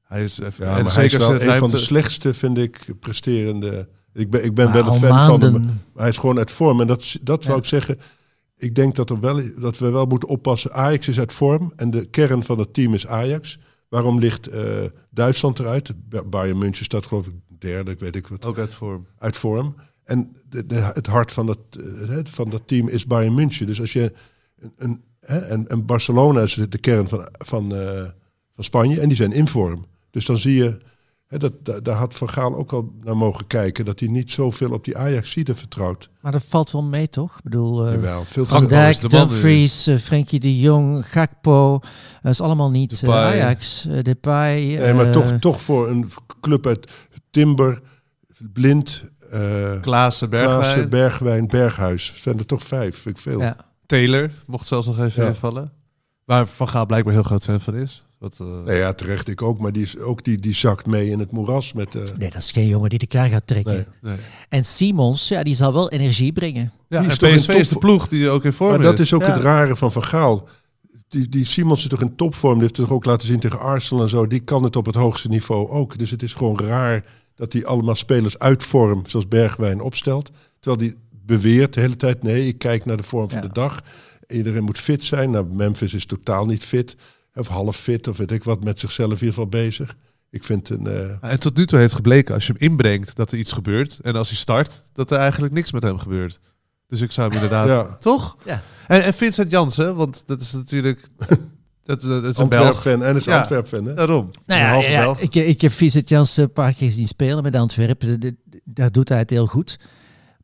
[0.06, 2.86] Hij is even, Ja, en maar hij is wel een van de slechtste, vind ik,
[3.00, 3.88] presterende...
[4.12, 5.80] Ik ben, ik ben maar wel een fan van hem.
[5.96, 6.80] hij is gewoon uit vorm.
[6.80, 7.48] En dat, dat Ja.
[7.48, 7.98] wou ik zeggen.
[8.56, 10.72] Ik denk dat, er wel, dat we wel moeten oppassen.
[10.72, 11.72] Ajax is uit vorm.
[11.76, 13.58] En de kern van het team is Ajax.
[13.88, 14.62] Waarom ligt eh,
[15.10, 15.92] Duitsland eruit?
[16.08, 17.90] Ba- Bayern München staat geloof ik derde.
[17.90, 18.46] Ik weet ik wat.
[18.46, 19.06] Ook uit vorm.
[19.18, 19.74] Uit vorm.
[20.04, 21.58] En de, de, het hart van dat,
[22.08, 23.66] eh, van dat team is Bayern München.
[23.66, 24.12] Dus als je...
[24.58, 28.04] Een, een, hè, en, en Barcelona is de, de kern van, van, eh,
[28.54, 29.00] van Spanje.
[29.00, 29.86] En die zijn in vorm.
[30.16, 30.76] Dus dan zie je...
[31.26, 33.84] Hè, dat, da- daar had Van Gaal ook al naar mogen kijken.
[33.84, 36.10] Dat hij niet zoveel op die Ajax-zieden vertrouwt.
[36.20, 37.36] Maar dat valt wel mee, toch?
[37.36, 39.08] Ik bedoel, eh, Jawel, veel te Van Dijk, de.
[39.08, 41.78] Dumfries, eh, Frenkie de Jong, Gakpo.
[42.22, 43.40] Dat is allemaal niet eh, Depay.
[43.42, 43.86] Ajax.
[43.86, 44.60] eh, Depay.
[44.76, 46.90] Nee, maar toch, toch voor een club uit
[47.30, 47.80] Timber,
[48.52, 52.12] Blind, eh Klaassen, Bergwijn, Klaassen, Bergwijn, Berghuis.
[52.16, 52.98] Zijn er toch vijf?
[52.98, 53.40] Vind ik veel.
[53.40, 53.56] Ja.
[53.86, 55.28] Taylor mocht zelfs nog even Ja.
[55.28, 55.72] invallen.
[56.24, 58.04] Waar Van Gaal blijkbaar heel groot fan van is.
[58.18, 59.58] Wat, eh, Nee, ja, terecht ik ook.
[59.58, 61.72] Maar die, is, ook die, die zakt mee in het moeras.
[61.72, 63.74] Met, eh, Nee, dat is geen jongen die de kar gaat trekken.
[63.74, 63.84] Nee.
[64.00, 64.16] nee.
[64.48, 66.72] En Simons, ja, die zal wel energie brengen.
[66.88, 69.22] Ja, Die is PSV is de ploeg die ook in vorm maar dat is ook
[69.22, 69.32] Ja.
[69.32, 70.48] het rare van Van Gaal.
[71.08, 72.52] Die, die Simons is toch in topvorm.
[72.52, 74.26] Die heeft het toch ook laten zien tegen Arsenal en zo.
[74.26, 75.98] Die kan het op het hoogste niveau ook.
[75.98, 80.30] Dus het is gewoon raar dat hij allemaal spelers uit vorm, zoals Bergwijn, opstelt.
[80.60, 83.46] Terwijl die beweert de hele tijd, nee, ik kijk naar de vorm van Ja.
[83.46, 83.80] de dag.
[84.28, 85.30] Iedereen moet fit zijn.
[85.30, 86.96] Nou, Memphis is totaal niet fit.
[87.36, 89.94] Of half fit, of weet ik wat, met zichzelf in ieder geval bezig.
[90.30, 90.86] Ik vind een...
[90.86, 93.98] eh, En tot nu toe heeft gebleken, als je hem inbrengt, dat er iets gebeurt.
[94.02, 96.40] En als hij start, dat er eigenlijk niks met hem gebeurt.
[96.88, 97.68] Dus ik zou hem inderdaad...
[97.68, 97.96] Ja.
[98.00, 98.36] Toch?
[98.44, 98.62] Ja.
[98.86, 101.06] En, en Vincent Jansen, want dat is natuurlijk...
[101.84, 102.80] dat, is- dat is een Belg.
[102.82, 103.38] fan en is Ja.
[103.40, 103.94] Antwerp fan, hè?
[103.94, 104.30] Daarom.
[104.46, 108.38] Nou ja, ja, ik, ik heb Vincent Janssen een paar keer zien spelen met Antwerpen.
[108.64, 109.78] Daar doet hij het heel goed.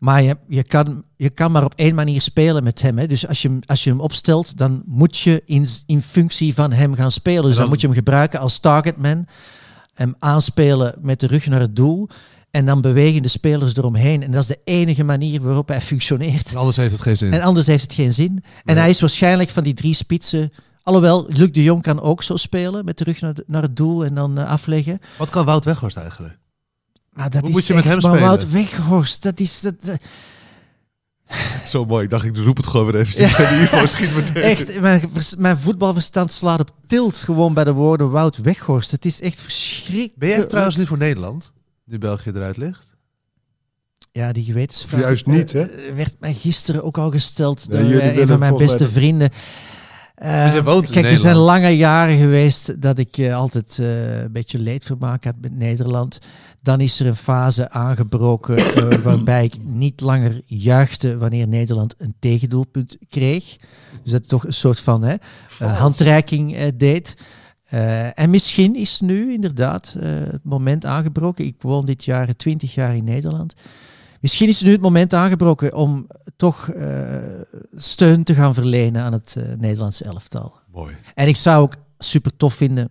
[0.03, 2.99] Maar je, je, kan, je kan maar op één manier spelen met hem.
[2.99, 3.07] Hè.
[3.07, 6.73] Dus als je, hem- als je hem opstelt, dan moet je in, in functie van
[6.73, 7.43] hem gaan spelen.
[7.43, 9.27] Dus dan, dan- moet je hem gebruiken als targetman.
[9.95, 12.09] Hem aanspelen met de rug naar het doel.
[12.51, 14.23] En dan bewegen de spelers eromheen.
[14.23, 16.51] En dat is de enige manier waarop hij functioneert.
[16.51, 17.33] En anders heeft het geen zin.
[17.33, 18.45] En anders heeft het geen zin.
[18.65, 20.53] En hij is waarschijnlijk van die drie spitsen.
[20.83, 22.85] Alhoewel, Luc de Jong kan ook zo spelen.
[22.85, 24.99] Met de rug naar, de- naar het doel en dan eh, afleggen.
[25.19, 26.39] Wat kan Wout Weghorst eigenlijk?
[27.13, 28.21] Maar dat Hoe is moet je met hem maar spelen?
[28.21, 29.61] Wout Weghorst, dat is...
[29.61, 30.01] Dat, dat-
[31.67, 32.05] Zo mooi.
[32.05, 33.35] Ik dacht, ik roep het gewoon weer eventjes.
[33.39, 34.43] En die info schiet meteen.
[34.43, 38.91] echt, mijn, vers- mijn voetbalverstand slaat op tilt gewoon bij de woorden Wout Weghorst.
[38.91, 40.17] Het is echt verschrikkelijk.
[40.17, 41.53] Ben jij trouwens nu voor Nederland?
[41.85, 42.91] Nu België eruit ligt?
[44.13, 45.67] Ja, die gewetensvraag Juist niet, hè?
[45.95, 49.31] werd mij gisteren ook al gesteld Nee, door eh, een van mijn beste vrienden.
[50.63, 54.59] Woont in kijk, er zijn lange jaren geweest dat ik eh, altijd eh, een beetje
[54.59, 56.19] leedvermaak had met Nederland.
[56.63, 58.57] Dan is er een fase aangebroken
[59.03, 63.57] waarbij ik niet langer juichte wanneer Nederland een tegendoelpunt kreeg.
[64.03, 65.15] Dus dat toch een soort van hè,
[65.59, 67.17] handreiking deed.
[68.15, 71.45] En misschien is nu inderdaad het moment aangebroken.
[71.45, 73.55] Ik woon dit jaar 20 jaar in Nederland.
[74.23, 76.07] Misschien is nu het moment aangebroken om
[76.37, 76.87] toch eh,
[77.75, 80.55] steun te gaan verlenen aan het eh, Nederlandse elftal.
[80.73, 80.95] Mooi.
[81.15, 82.91] En ik zou ook super tof vinden,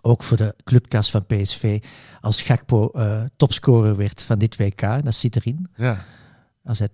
[0.00, 1.82] ook voor de clubkast van PSV,
[2.20, 5.04] als Gakpo eh, topscorer werd van dit WK.
[5.04, 5.66] Dat zit erin.
[5.76, 6.04] Ja.
[6.64, 6.88] Als hij,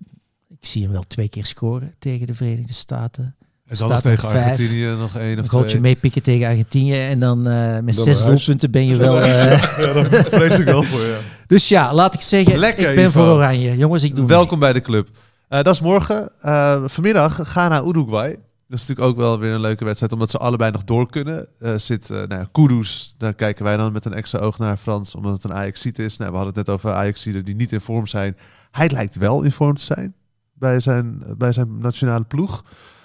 [0.48, 3.36] ik zie hem wel twee keer scoren tegen de Verenigde Staten.
[3.66, 4.42] En dan nog tegen vijf.
[4.50, 5.80] Argentinië nog één of Een twee.
[5.80, 9.20] meepikken tegen Argentinië en dan eh, met Dan zes doelpunten ben je wel...
[9.20, 9.34] eh,
[9.84, 11.18] Ja, daar vrees ik wel voor, ja.
[11.48, 13.24] Dus ja, laat ik zeggen, Lekker, ik ben Ivo.
[13.24, 13.76] voor Oranje.
[13.76, 14.36] Jongens, ik doe mee.
[14.36, 15.08] Welkom bij de club.
[15.48, 16.30] Eh, dat is morgen.
[16.40, 18.28] Eh, vanmiddag Ghana Uruguay.
[18.68, 21.46] Dat is natuurlijk ook wel weer een leuke wedstrijd, omdat ze allebei nog door kunnen.
[21.60, 24.76] Eh, zit uh, nou ja, Kudus, daar kijken wij dan met een extra oog naar
[24.76, 26.16] Frans, omdat het een Ajaxiet is.
[26.16, 28.36] Nou, we hadden het net over Ajaxiden die niet in vorm zijn.
[28.70, 30.14] Hij lijkt wel in vorm te zijn
[30.54, 32.64] bij zijn, bij zijn nationale ploeg.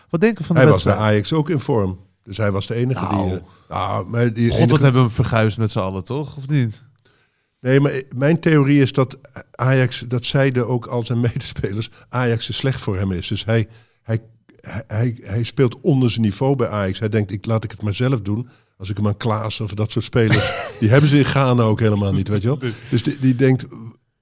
[0.10, 1.14] Wat denken we van de Hij was bij wedstrijd?
[1.14, 2.00] Ajax ook in vorm.
[2.24, 3.30] Dus hij was de enige Nou.
[3.30, 3.40] die...
[3.70, 6.38] nou, maar die God, enige- wat hebben we hem verguisd met z'n allen, toch?
[6.38, 6.84] Of niet?
[7.64, 9.18] Nee, maar mijn theorie is dat
[9.52, 13.28] Ajax, dat zeiden ook al zijn medespelers, Ajax is slecht voor hem is.
[13.28, 13.68] Dus hij,
[14.02, 14.22] hij,
[14.88, 17.00] hij, hij, speelt onder zijn niveau bij Ajax.
[17.00, 18.50] Hij denkt, ik, laat ik het maar zelf doen.
[18.78, 21.80] Als ik hem aan Klaas of dat soort spelers, die hebben ze in Ghana ook
[21.80, 22.60] helemaal niet, weet je wel.
[22.90, 23.66] Dus die, die denkt,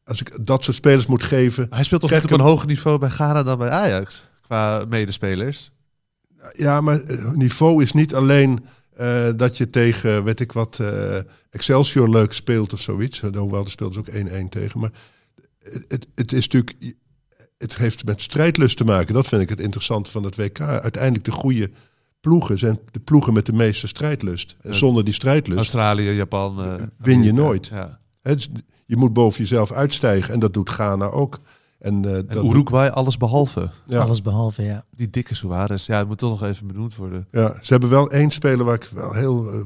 [0.03, 2.97] als ik dat soort spelers moet geven, Hij speelt toch niet op een hoger niveau
[2.97, 4.29] bij Ghana dan bij Ajax?
[4.41, 5.71] Qua medespelers.
[6.51, 11.17] Ja, maar eh, niveau is niet alleen eh, dat je tegen, weet ik wat, eh,
[11.49, 13.21] Excelsior leuk speelt of zoiets.
[13.21, 14.79] Eh, Hoewel, daar speelt ze ook 1-1 tegen.
[14.79, 14.91] Maar
[15.63, 16.95] het, het, het is natuurlijk,
[17.57, 19.13] het heeft met strijdlust te maken.
[19.13, 20.59] Dat vind ik het interessante van het WK.
[20.59, 21.71] Uiteindelijk de goede
[22.21, 24.55] ploegen zijn de ploegen met de meeste strijdlust.
[24.61, 26.79] En zonder die strijdlust, Australië, Japan.
[26.97, 27.67] Win je nooit.
[27.67, 27.99] Ja.
[28.21, 28.49] dus
[28.85, 30.33] je moet boven jezelf uitstijgen.
[30.33, 31.39] En dat doet Ghana ook.
[31.81, 33.69] En, eh, En dat Uruguay alles behalve.
[33.85, 33.99] ja.
[34.01, 34.83] Alles behalve, ja.
[34.95, 35.85] Die dikke Suarez.
[35.85, 37.27] Ja, het moet toch nog even benoemd worden.
[37.31, 39.59] Ja, ze hebben wel één speler waar ik wel heel eh,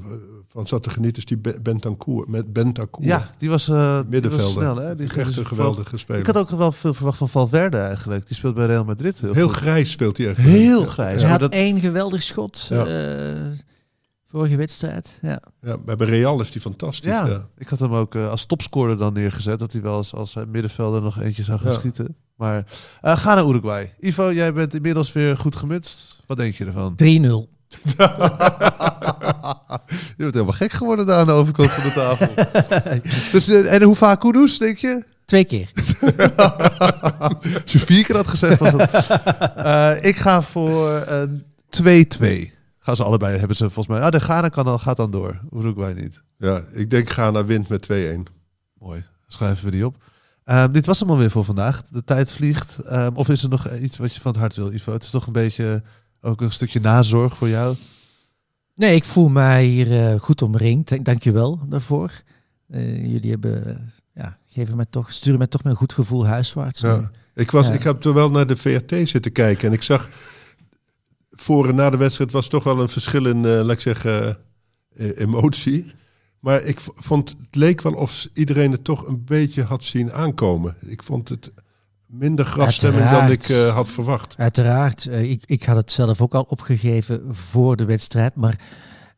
[0.47, 2.23] van zat te genieten, is die Be- Bentancur.
[2.27, 3.05] Met Bentancur.
[3.05, 4.49] Ja, die was, eh die was middenvelder.
[4.51, 4.75] snel.
[4.75, 4.95] Hè?
[4.95, 6.21] Die echt een geweldige speler.
[6.21, 8.27] Ik had ook wel veel verwacht van Valverde eigenlijk.
[8.27, 9.21] Die speelt bij Real Madrid.
[9.31, 10.37] Heel, grijs speelt hij echt.
[10.37, 10.87] Heel Ja.
[10.87, 11.21] grijs.
[11.21, 12.85] Hij had één geweldig schot Ja.
[12.85, 13.41] eh,
[14.35, 15.19] vorige wedstrijd.
[15.21, 15.41] Ja.
[15.61, 17.11] Ja, bij bij Real is hij fantastisch.
[17.11, 17.47] Ja, Ja.
[17.57, 19.59] ik had hem ook eh, als topscorer dan neergezet.
[19.59, 21.77] Dat hij wel als, als eh, middenvelder nog eentje zou gaan Ja.
[21.77, 22.15] schieten.
[22.35, 22.65] Maar
[23.01, 23.93] uh, ga naar Uruguay.
[23.99, 26.21] Ivo, jij bent inmiddels weer goed gemutst.
[26.25, 26.95] Wat denk je ervan?
[27.03, 27.53] 3-0.
[30.17, 32.33] je bent helemaal gek geworden daar aan de overkant van de tafel.
[33.31, 35.03] dus, eh, en hoe vaak Kudus, denk je?
[35.25, 35.71] Twee keer.
[37.63, 38.91] Als je vier keer had gezegd, was dat...
[39.55, 42.53] Eh, ik ga voor een 2-2.
[42.85, 44.01] Gaan ze allebei, hebben ze volgens mij...
[44.05, 45.41] Ah, de Ghana kan al, gaat dan door.
[45.53, 46.21] Uruguay niet.
[46.37, 47.95] Ja, ik denk Ghana wint met 2-1.
[48.79, 50.03] Mooi, schrijven we die op.
[50.43, 51.83] Ehm, dit was hem alweer voor vandaag.
[51.83, 52.77] De tijd vliegt.
[52.79, 54.91] Ehm, of is er nog iets wat je van het hart wil, Ivo?
[54.93, 55.83] Het is toch een beetje
[56.21, 57.75] ook een stukje nazorg voor jou.
[58.75, 60.89] Nee, ik voel mij hier eh, goed omringd.
[60.89, 62.11] Dank- Dank je wel daarvoor.
[62.67, 63.75] Eh, jullie hebben, eh,
[64.13, 66.81] ja, geven mij toch, sturen mij toch met een goed gevoel huiswaarts.
[66.81, 67.11] Ja.
[67.35, 67.73] Ik, was, Ja.
[67.73, 70.09] ik heb er wel naar de VRT zitten kijken en ik zag
[71.35, 74.37] voor en na de wedstrijd was toch wel een verschil in, eh, laat ik zeggen,
[74.95, 75.91] eh, emotie.
[76.39, 80.75] Maar ik vond, het leek wel of iedereen het toch een beetje had zien aankomen.
[80.85, 81.51] Ik vond het
[82.07, 84.35] minder grafstemming dan ik eh, had verwacht.
[84.37, 88.35] Uiteraard, eh, ik, ik had het zelf ook al opgegeven voor de wedstrijd.
[88.35, 88.59] Maar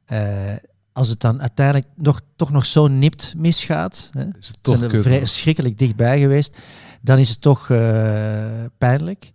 [0.06, 0.54] eh,
[0.94, 5.02] als het dan uiteindelijk nog, toch nog zo nipt misgaat, hè, Is het toch er
[5.02, 6.58] vrij- verschrikkelijk dichtbij geweest,
[7.02, 7.80] dan is het toch eh,
[8.78, 9.32] pijnlijk.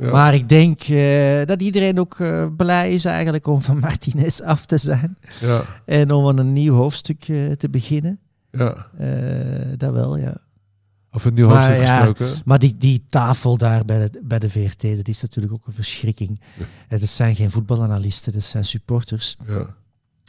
[0.00, 0.10] Ja.
[0.10, 4.66] Maar ik denk eh, dat iedereen ook eh, blij is eigenlijk om van Martinez af
[4.66, 5.16] te zijn.
[5.40, 8.18] Ja, En om aan een nieuw hoofdstuk eh, te beginnen.
[8.50, 8.86] ja.
[9.76, 10.36] Dat wel, ja.
[11.10, 12.42] Over een nieuw Maar hoofdstuk ja, gesproken.
[12.44, 15.72] Maar die, die tafel daar bij de, bij de VRT, dat is natuurlijk ook een
[15.72, 16.40] verschrikking.
[16.88, 19.36] Dat zijn geen voetbalanalisten, dat zijn supporters.
[19.46, 19.76] ja.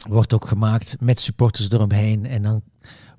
[0.08, 2.26] Wordt ook gemaakt met supporters eromheen.
[2.26, 2.62] En dan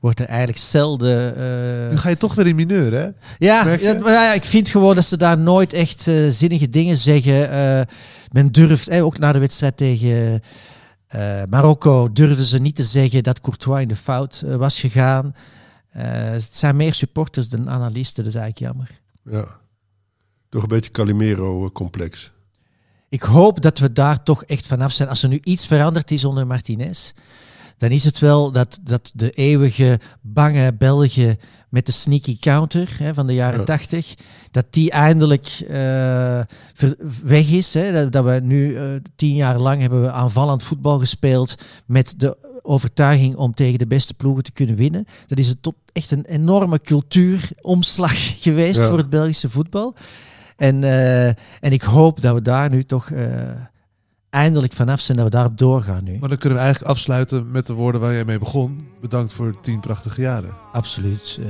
[0.02, 1.36] wordt er eigenlijk zelden...
[1.36, 3.04] eh, Nu ga je toch weer in mineur, hè?
[3.38, 6.98] ja, ja, maar ja, ik vind gewoon dat ze daar nooit echt eh, zinnige dingen
[6.98, 7.50] zeggen.
[7.52, 7.82] Eh,
[8.32, 10.42] men durft, eh, ook na de wedstrijd tegen
[11.08, 15.36] eh, Marokko, durfden ze niet te zeggen dat Courtois in de fout was gegaan.
[15.92, 19.00] Eh, het zijn meer supporters dan analisten, dat is eigenlijk jammer.
[19.40, 19.60] ja.
[20.50, 22.32] Toch een beetje Calimero-complex.
[23.10, 25.10] Ik hoop dat we daar toch echt vanaf zijn.
[25.10, 27.12] Als er nu iets veranderd is onder Martinez,
[27.82, 33.14] dan is het wel dat, dat de eeuwige bange Belgen met de sneaky counter hè,
[33.14, 33.66] van de jaren Ja.
[33.66, 34.14] 80,
[34.52, 36.40] dat die eindelijk eh,
[37.24, 37.74] weg is.
[37.74, 37.92] Hè.
[37.92, 38.84] Dat, dat we nu eh,
[39.16, 41.56] tien jaar lang hebben we aanvallend voetbal gespeeld
[41.86, 45.06] met de overtuiging om tegen de beste ploegen te kunnen winnen.
[45.28, 48.14] Dat is een tot echt een enorme cultuuromslag
[48.44, 48.88] geweest Ja.
[48.88, 49.96] voor het Belgische voetbal.
[50.58, 51.28] En, eh,
[51.60, 53.10] en ik hoop dat we daar nu toch
[54.36, 56.18] eindelijk vanaf zijn dat we daarop doorgaan nu.
[56.20, 58.88] Maar dan kunnen we eigenlijk afsluiten met de woorden waar jij mee begon.
[59.02, 60.50] Bedankt voor tien prachtige jaren.
[60.74, 61.40] Absoluut.
[61.42, 61.46] eh,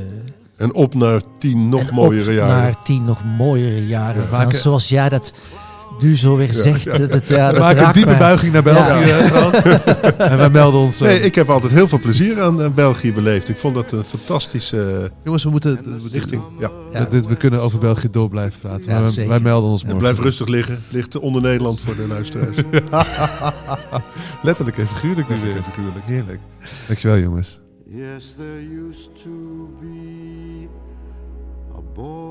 [0.66, 2.64] En op naar tien nog en mooiere op jaren.
[2.64, 4.24] naar tien nog mooiere jaren.
[4.32, 5.34] Maken- zoals jij dat
[6.02, 6.84] nu zo weer zegt.
[6.84, 6.98] ja.
[6.98, 8.18] Dat, ja, dat maken een diepe mij.
[8.20, 9.12] buiging naar België.
[10.18, 11.02] En wij melden ons.
[11.02, 13.50] eh, Nee, ik heb altijd heel veel plezier aan eh, België beleefd.
[13.50, 15.80] Ik vond dat een fantastische Jongens, we moeten...
[16.12, 16.42] richting.
[16.60, 16.72] Ja.
[16.94, 17.06] Ja.
[17.06, 18.92] Dit, we kunnen over België door blijven praten.
[18.92, 20.84] Ja, maar wij, melden ons En blijf rustig liggen.
[20.90, 22.58] Ligt onder Nederland voor de luisteraars.
[24.44, 25.64] Letterlijk en figuurlijk nu weer.
[25.64, 26.40] Figuurlijk, heerlijk.
[26.88, 27.60] Dankjewel jongens.
[27.86, 29.30] Yes, there used to
[29.82, 30.68] be
[31.76, 32.31] a ballpark.